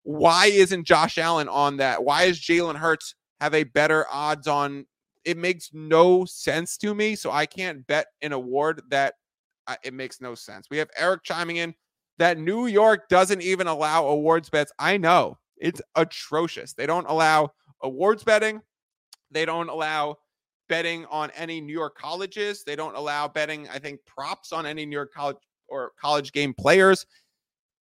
[0.03, 2.03] why isn't Josh Allen on that?
[2.03, 4.85] Why is Jalen Hurts have a better odds on?
[5.23, 7.15] It makes no sense to me.
[7.15, 9.15] So I can't bet an award that
[9.67, 10.67] uh, it makes no sense.
[10.69, 11.73] We have Eric chiming in
[12.17, 14.71] that New York doesn't even allow awards bets.
[14.79, 16.73] I know it's atrocious.
[16.73, 18.61] They don't allow awards betting.
[19.31, 20.17] They don't allow
[20.69, 22.63] betting on any New York colleges.
[22.63, 26.53] They don't allow betting, I think, props on any New York college or college game
[26.53, 27.05] players.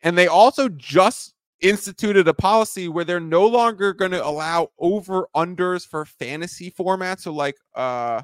[0.03, 1.35] And they also just
[1.65, 7.21] instituted a policy where they're no longer going to allow over unders for fantasy formats.
[7.21, 8.21] So, like, uh,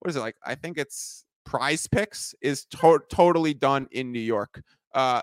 [0.00, 0.36] what is it like?
[0.44, 4.62] I think it's PrizePicks is to- totally done in New York.
[4.92, 5.22] Uh,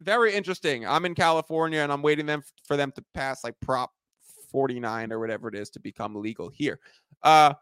[0.00, 0.86] very interesting.
[0.86, 3.90] I'm in California and I'm waiting them for them to pass like prop
[4.52, 6.78] 49 or whatever it is to become legal here.
[7.22, 7.54] Uh,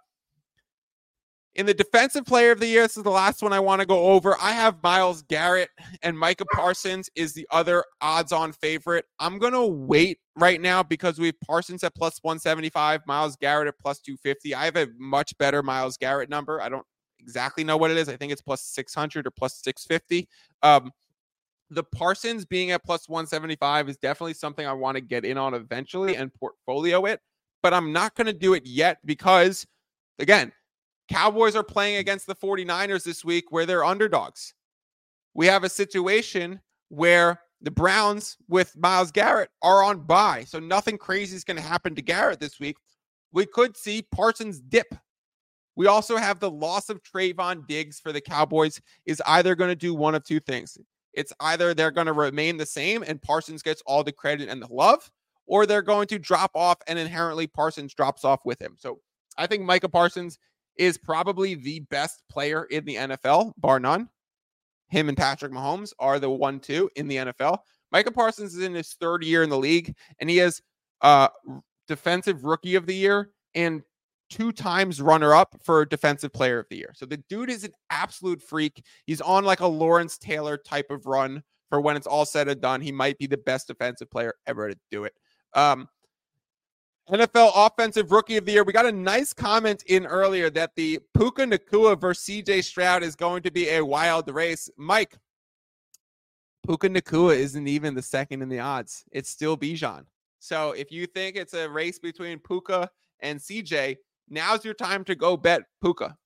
[1.56, 3.86] in the defensive player of the year, this is the last one I want to
[3.86, 4.36] go over.
[4.40, 5.70] I have Myles Garrett
[6.02, 9.06] and Micah Parsons is the other odds on favorite.
[9.18, 13.68] I'm going to wait right now because we have Parsons at plus 175, Myles Garrett
[13.68, 14.54] at plus 250.
[14.54, 16.60] I have a much better Myles Garrett number.
[16.60, 16.84] I don't
[17.18, 18.10] exactly know what it is.
[18.10, 20.28] I think it's plus 600 or plus 650.
[20.62, 20.92] Um,
[21.70, 25.54] the Parsons being at plus 175 is definitely something I want to get in on
[25.54, 27.20] eventually and portfolio it,
[27.62, 29.66] but I'm not going to do it yet because,
[30.18, 30.52] again,
[31.08, 34.54] Cowboys are playing against the 49ers this week where they're underdogs.
[35.34, 40.44] We have a situation where the Browns with Myles Garrett are on bye.
[40.46, 42.76] So nothing crazy is going to happen to Garrett this week.
[43.32, 44.94] We could see Parsons dip.
[45.74, 49.76] We also have the loss of Trevon Diggs for the Cowboys is either going to
[49.76, 50.78] do one of two things.
[51.12, 54.60] It's either they're going to remain the same and Parsons gets all the credit and
[54.62, 55.10] the love,
[55.46, 58.76] or they're going to drop off and inherently Parsons drops off with him.
[58.78, 59.00] So
[59.38, 60.38] I think Micah Parsons
[60.78, 64.08] is probably the best player in the NFL, bar none.
[64.88, 67.58] Him and Patrick Mahomes are the one two in the NFL.
[67.92, 70.60] Micah Parsons is in his third year in the league, and he has
[71.02, 71.28] uh
[71.88, 73.82] defensive rookie of the year and
[74.28, 76.92] two times runner up for defensive player of the year.
[76.94, 78.84] So the dude is an absolute freak.
[79.06, 82.60] He's on like a Lawrence Taylor type of run for when it's all said and
[82.60, 82.80] done.
[82.80, 85.12] He might be the best defensive player ever to do it.
[85.54, 85.88] Um,
[87.10, 88.64] NFL Offensive Rookie of the Year.
[88.64, 93.14] We got a nice comment in earlier that the Puka Nacua versus CJ Stroud is
[93.14, 94.68] going to be a wild race.
[94.76, 95.16] Mike,
[96.66, 99.04] Puka Nacua isn't even the second in the odds.
[99.12, 100.04] It's still Bijan.
[100.40, 102.90] So if you think it's a race between Puka
[103.20, 103.98] and CJ,
[104.28, 106.16] now's your time to go bet Puka.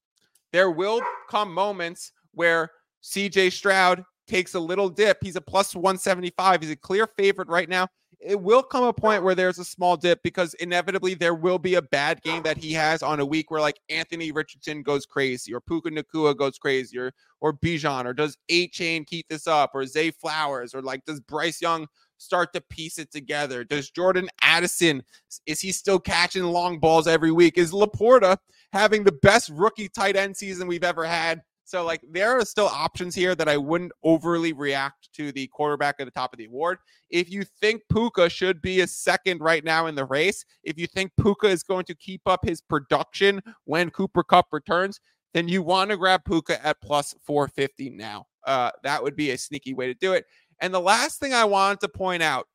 [0.50, 2.70] There will come moments where
[3.02, 5.18] CJ Stroud takes a little dip.
[5.20, 6.62] He's a plus 175.
[6.62, 7.88] He's a clear favorite right now
[8.20, 11.74] it will come a point where there's a small dip because inevitably there will be
[11.76, 15.54] a bad game that he has on a week where like Anthony Richardson goes crazy
[15.54, 19.86] or Puka Nacua goes crazy or or Bijan or does Achane keep this up or
[19.86, 21.86] Zay Flowers or like does Bryce Young
[22.18, 23.64] start to piece it together?
[23.64, 25.02] Does Jordan Addison
[25.46, 27.56] is he still catching long balls every week?
[27.56, 28.36] Is LaPorta
[28.72, 31.42] having the best rookie tight end season we've ever had?
[31.70, 36.00] So, like, there are still options here that I wouldn't overly react to the quarterback
[36.00, 36.78] at the top of the award.
[37.10, 40.88] If you think Puka should be a second right now in the race, if you
[40.88, 44.98] think Puka is going to keep up his production when Cooper Kupp returns,
[45.32, 48.26] then you want to grab Puka at plus 450 now.
[48.44, 50.24] Uh, that would be a sneaky way to do it.
[50.60, 52.48] And the last thing I wanted to point out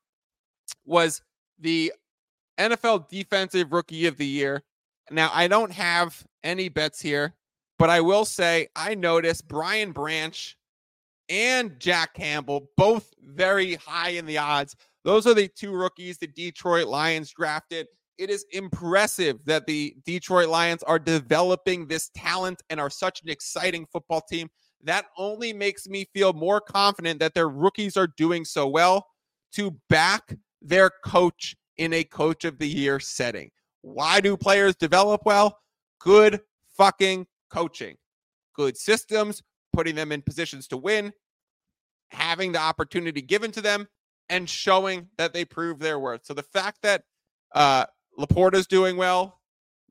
[0.84, 1.22] was
[1.58, 1.90] the
[2.58, 4.62] NFL Defensive Rookie of the Year.
[5.10, 7.34] Now, I don't have any bets here
[7.78, 10.56] but I will say, I noticed Brian Branch
[11.28, 14.76] and Jack Campbell, both very high in the odds.
[15.04, 17.86] Those are the two rookies the Detroit Lions drafted.
[18.18, 23.28] It is impressive that the Detroit Lions are developing this talent and are such an
[23.28, 24.48] exciting football team.
[24.82, 29.06] That only makes me feel more confident that their rookies are doing so well
[29.52, 33.50] to back their coach in a coach of the year setting.
[33.82, 35.58] Why do players develop well?
[36.00, 36.40] Good
[36.76, 37.96] fucking coaching,
[38.54, 39.42] good systems,
[39.72, 41.12] putting them in positions to win,
[42.10, 43.86] having the opportunity given to them,
[44.28, 46.24] and showing that they prove their worth.
[46.24, 47.04] So the fact that
[47.54, 47.86] uh,
[48.18, 49.40] LaPorta's doing well,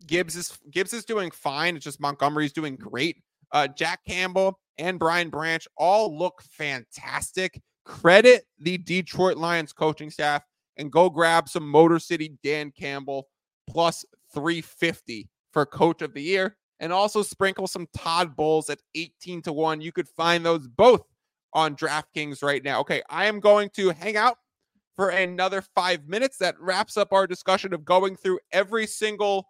[0.07, 1.75] Gibbs is Gibbs is doing fine.
[1.75, 3.23] It's just Montgomery's doing great.
[3.51, 7.61] Uh, Jack Campbell and Brian Branch all look fantastic.
[7.85, 10.43] Credit the Detroit Lions coaching staff
[10.77, 13.27] and go grab some Motor City Dan Campbell
[13.69, 14.03] plus
[14.33, 19.53] 350 for coach of the year and also sprinkle some Todd Bowles at 18 to
[19.53, 19.81] 1.
[19.81, 21.03] You could find those both
[21.53, 22.81] on DraftKings right now.
[22.81, 24.37] Okay, I am going to hang out
[24.95, 26.37] for another five minutes.
[26.37, 29.47] That wraps up our discussion of going through every single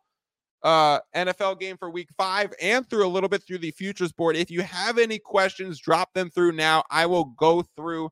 [0.64, 4.36] uh, NFL game for week five and through a little bit through the futures board.
[4.36, 6.84] If you have any questions, drop them through now.
[6.90, 8.10] I will go through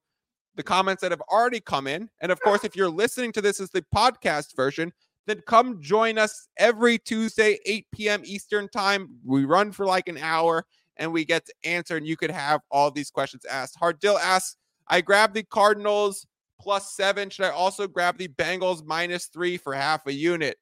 [0.55, 2.09] the comments that have already come in.
[2.22, 4.93] And of course, if you're listening to this as the podcast version,
[5.26, 8.21] then come join us every Tuesday, 8 p.m.
[8.26, 9.09] Eastern time.
[9.26, 10.65] We run for like an hour
[10.97, 13.76] and we get to answer, and you could have all these questions asked.
[13.80, 14.57] Hardell asks,
[14.88, 16.26] I grabbed the Cardinals
[16.59, 17.30] plus seven.
[17.30, 20.57] Should I also grab the Bengals minus three for half a unit?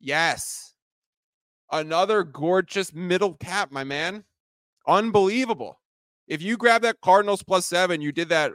[0.00, 0.74] Yes.
[1.70, 4.24] Another gorgeous middle cap, my man.
[4.86, 5.78] Unbelievable.
[6.26, 8.52] If you grab that Cardinals plus seven, you did that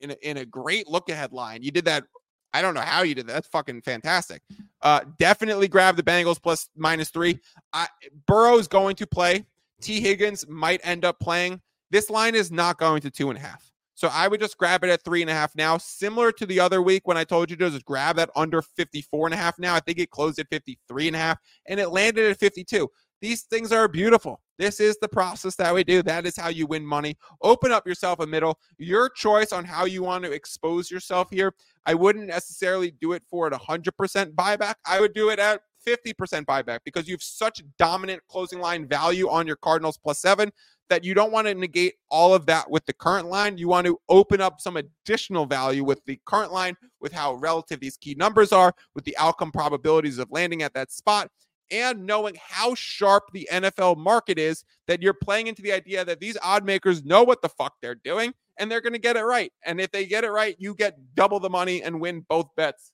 [0.00, 1.62] in a, in a great look ahead line.
[1.62, 2.04] You did that.
[2.52, 3.32] I don't know how you did that.
[3.32, 4.42] That's fucking fantastic.
[4.82, 7.38] Uh, definitely grab the Bengals plus minus three.
[7.72, 7.88] I,
[8.26, 9.46] Burrow's going to play.
[9.80, 11.60] Tee Higgins might end up playing.
[11.90, 13.72] This line is not going to two and a half.
[13.94, 16.58] So I would just grab it at three and a half now, similar to the
[16.58, 19.58] other week when I told you to just grab that under 54 and a half
[19.58, 19.74] now.
[19.74, 22.88] I think it closed at 53 and a half and it landed at 52.
[23.22, 24.40] These things are beautiful.
[24.58, 26.02] This is the process that we do.
[26.02, 27.16] That is how you win money.
[27.40, 28.58] Open up yourself a middle.
[28.78, 31.54] Your choice on how you want to expose yourself here.
[31.86, 34.74] I wouldn't necessarily do it for at 100% buyback.
[34.84, 36.14] I would do it at 50%
[36.46, 40.50] buyback because you have such dominant closing line value on your Cardinals plus seven
[40.90, 43.56] that you don't want to negate all of that with the current line.
[43.56, 47.78] You want to open up some additional value with the current line, with how relative
[47.78, 51.30] these key numbers are, with the outcome probabilities of landing at that spot,
[51.70, 56.20] and knowing how sharp the NFL market is that you're playing into the idea that
[56.20, 59.24] these odd makers know what the fuck they're doing and they're going to get it
[59.24, 59.52] right.
[59.64, 62.92] And if they get it right, you get double the money and win both bets.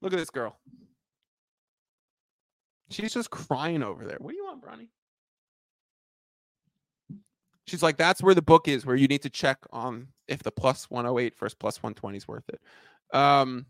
[0.00, 0.58] Look at this girl.
[2.90, 4.18] She's just crying over there.
[4.20, 4.88] What do you want, Bronny?
[7.66, 10.50] She's like, that's where the book is, where you need to check on if the
[10.50, 12.60] plus 108 versus plus 120 is worth it.
[13.16, 13.66] Um,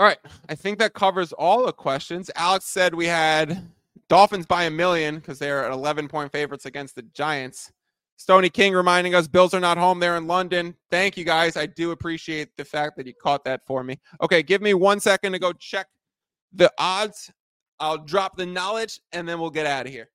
[0.00, 0.18] all right.
[0.48, 2.30] I think that covers all the questions.
[2.34, 3.68] Alex said we had
[4.08, 7.70] Dolphins by a million because they're at 11 point favorites against the Giants.
[8.16, 10.00] Stony King reminding us Bills are not home.
[10.00, 10.74] They're in London.
[10.90, 11.58] Thank you guys.
[11.58, 14.00] I do appreciate the fact that you caught that for me.
[14.22, 15.86] Okay, give me one second to go check
[16.54, 17.30] the odds
[17.78, 20.08] I'll drop the knowledge and then we'll get out of here.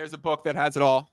[0.00, 1.12] There's a book that has it all.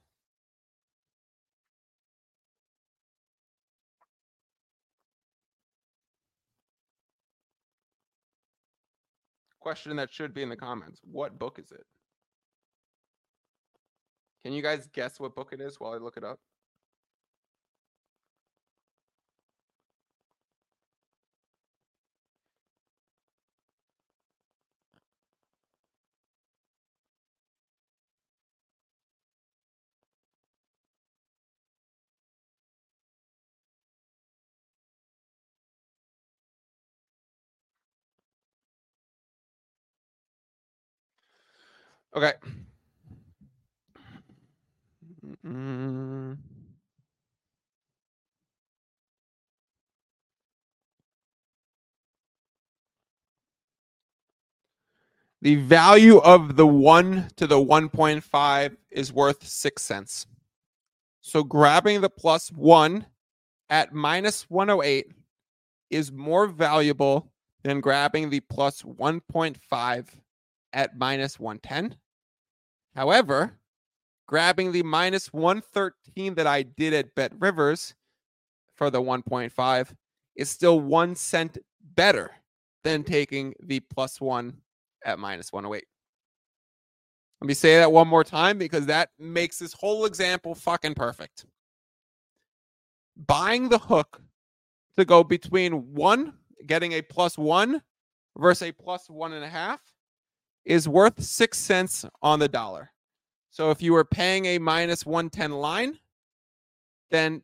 [9.60, 11.02] Question that should be in the comments.
[11.04, 11.84] What book is it?
[14.46, 16.40] Can you guys guess what book it is while I look it up?
[42.16, 42.34] Okay.
[55.42, 60.26] The value of the 1 to the 1.5 is worth 6 cents.
[61.22, 63.06] So grabbing the plus 1
[63.70, 65.12] at minus 108
[65.90, 67.32] is more valuable
[67.64, 70.08] than grabbing the plus 1.5
[70.78, 71.98] at minus 110.
[72.96, 73.58] However,
[74.28, 77.96] grabbing the minus 113 that I did at BetRivers
[78.76, 79.96] for the 1.5
[80.36, 81.58] is still one cent
[81.96, 82.32] better
[82.84, 84.58] than taking the plus one
[85.04, 85.84] at minus 108.
[87.42, 91.46] Let me say that one more time because that makes this whole example fucking perfect.
[93.26, 94.22] Buying the hook
[94.96, 96.34] to go between one,
[96.68, 97.82] getting a plus one
[98.38, 99.80] versus a plus one and a half
[100.68, 102.92] is worth six cents on the dollar.
[103.50, 105.98] So if you were paying a minus 110 line,
[107.10, 107.42] then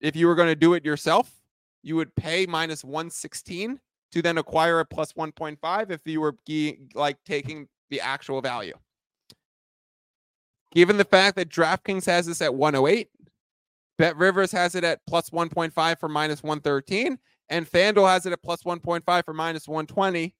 [0.00, 1.30] if you were going to do it yourself,
[1.82, 3.80] you would pay minus 116
[4.12, 6.34] to then acquire a plus 1.5 if you were
[6.94, 8.74] like taking the actual value.
[10.72, 13.08] Given the fact that DraftKings has this at 108,
[13.98, 17.16] BetRivers has it at plus 1.5 for minus 113,
[17.48, 20.34] and FanDuel has it at plus 1.5 for minus 120.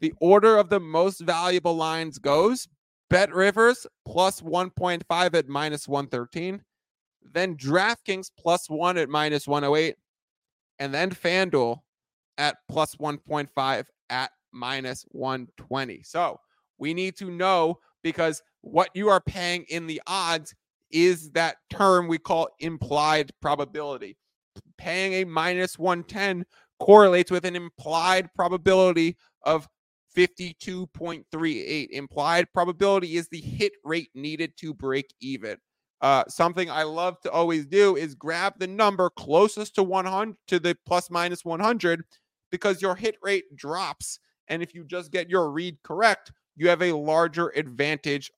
[0.00, 2.68] The order of the most valuable lines goes
[3.10, 6.62] BetRivers plus 1.5 at minus 113.
[7.32, 9.96] Then DraftKings plus one at minus 108.
[10.78, 11.80] And then FanDuel
[12.38, 16.02] at plus 1.5 at minus 120.
[16.02, 16.40] So
[16.78, 20.54] we need to know because what you are paying in the odds
[20.90, 24.16] is that term we call implied probability.
[24.78, 26.44] Paying a minus 110
[26.78, 29.66] correlates with an implied probability of
[30.16, 31.90] 52.38.
[31.90, 35.56] Implied probability is the hit rate needed to break even.
[36.00, 40.58] Uh, something I love to always do is grab the number closest to 100 to
[40.58, 42.04] the plus minus 100
[42.50, 44.18] because your hit rate drops.
[44.48, 48.30] And if you just get your read correct, you have a larger advantage.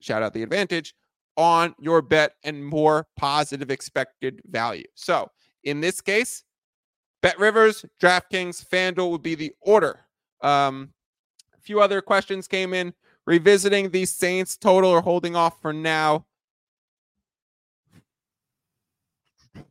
[0.00, 0.94] Shout out the advantage
[1.36, 4.84] on your bet and more positive expected value.
[4.94, 5.30] So
[5.64, 6.44] in this case,
[7.22, 10.00] BetRivers, DraftKings, FanDuel would be the order.
[10.42, 10.90] Um,
[11.66, 12.94] few other questions came in.
[13.26, 16.24] Revisiting the Saints total or holding off for now.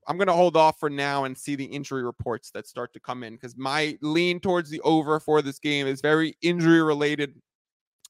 [0.08, 3.00] I'm going to hold off for now and see the injury reports that start to
[3.00, 7.34] come in because my lean towards the over for this game is very injury related.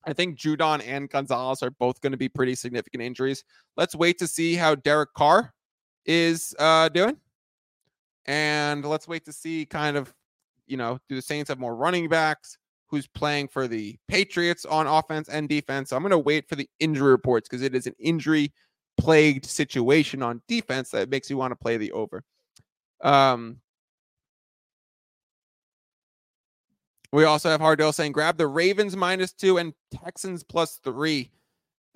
[0.05, 3.43] I think Judon and Gonzalez are both going to be pretty significant injuries.
[3.77, 5.53] Let's wait to see how Derek Carr
[6.05, 7.17] is uh, doing.
[8.25, 10.13] And let's wait to see kind of,
[10.65, 12.57] you know, do the Saints have more running backs?
[12.95, 15.89] Who's playing for the Patriots on offense and defense?
[15.89, 18.53] So I'm going to wait for the injury reports because it is an injury
[18.97, 22.23] plagued situation on defense that makes you want to play the over.
[23.03, 23.57] Um,
[27.11, 31.31] we also have Hardell saying grab the Ravens minus two and Texans plus three.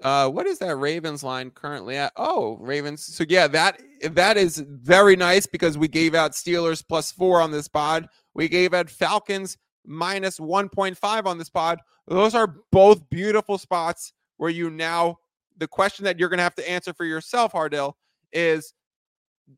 [0.04, 2.12] Uh, what is that Ravens line currently at?
[2.18, 3.06] Oh, Ravens.
[3.06, 7.52] So yeah, that that is very nice because we gave out Steelers plus four on
[7.52, 8.10] this pod.
[8.34, 9.58] We gave out Falcons
[9.90, 11.80] minus 1.5 on this pod.
[12.08, 15.18] Those are both beautiful spots where you now
[15.58, 17.98] the question that you're gonna have to answer for yourself, Hardell,
[18.32, 18.74] is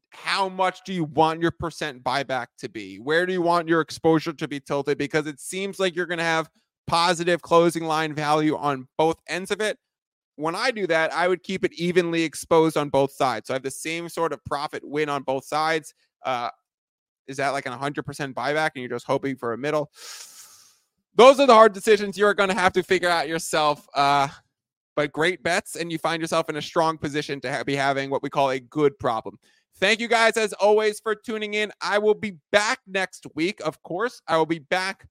[0.09, 2.97] how much do you want your percent buyback to be?
[2.97, 4.97] Where do you want your exposure to be tilted?
[4.97, 6.49] Because it seems like you're gonna have
[6.87, 9.77] positive closing line value on both ends of it
[10.41, 13.47] when I do that, I would keep it evenly exposed on both sides.
[13.47, 15.93] So I have the same sort of profit win on both sides.
[16.25, 16.49] Uh,
[17.31, 18.03] is that like an 100%
[18.33, 19.91] buyback and you're just hoping for a middle?
[21.15, 23.87] Those are the hard decisions you're going to have to figure out yourself.
[23.95, 24.27] Uh,
[24.95, 28.09] but great bets, and you find yourself in a strong position to ha- be having
[28.09, 29.37] what we call a good problem.
[29.77, 31.71] Thank you guys, as always, for tuning in.
[31.81, 34.21] I will be back next week, of course.
[34.27, 35.07] I will be back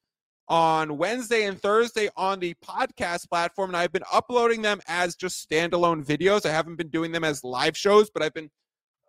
[0.48, 3.70] on Wednesday and Thursday on the podcast platform.
[3.70, 6.44] And I've been uploading them as just standalone videos.
[6.44, 8.50] I haven't been doing them as live shows, but I've been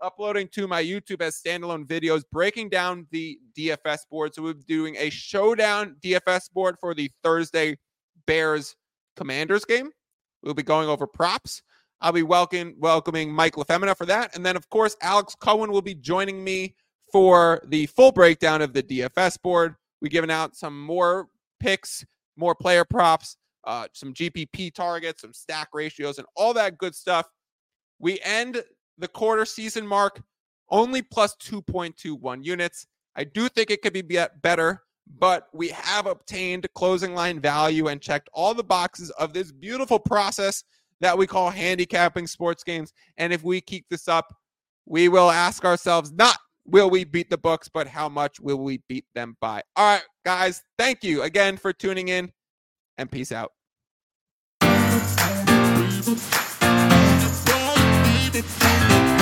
[0.01, 4.33] uploading to my YouTube as standalone videos, breaking down the DFS board.
[4.33, 7.77] So we'll be doing a showdown DFS board for the Thursday
[8.25, 8.75] Bears
[9.15, 9.91] Commanders game.
[10.43, 11.61] We'll be going over props.
[12.01, 14.35] I'll be welcome, welcoming Mike LaFemina for that.
[14.35, 16.75] And then, of course, Alex Cohen will be joining me
[17.11, 19.75] for the full breakdown of the DFS board.
[20.01, 21.27] We've given out some more
[21.59, 22.03] picks,
[22.37, 27.29] more player props, uh, some GPP targets, some stack ratios, and all that good stuff.
[27.99, 28.63] We end
[29.01, 30.21] the quarter season mark
[30.69, 32.87] only plus 2.21 units.
[33.15, 34.01] I do think it could be
[34.41, 34.83] better,
[35.19, 39.99] but we have obtained closing line value and checked all the boxes of this beautiful
[39.99, 40.63] process
[41.01, 42.93] that we call handicapping sports games.
[43.17, 44.33] And if we keep this up,
[44.85, 48.81] we will ask ourselves not will we beat the books, but how much will we
[48.87, 49.63] beat them by?
[49.75, 52.31] All right, guys, thank you again for tuning in
[52.97, 53.51] and peace out.
[58.31, 59.20] Baby, baby, baby,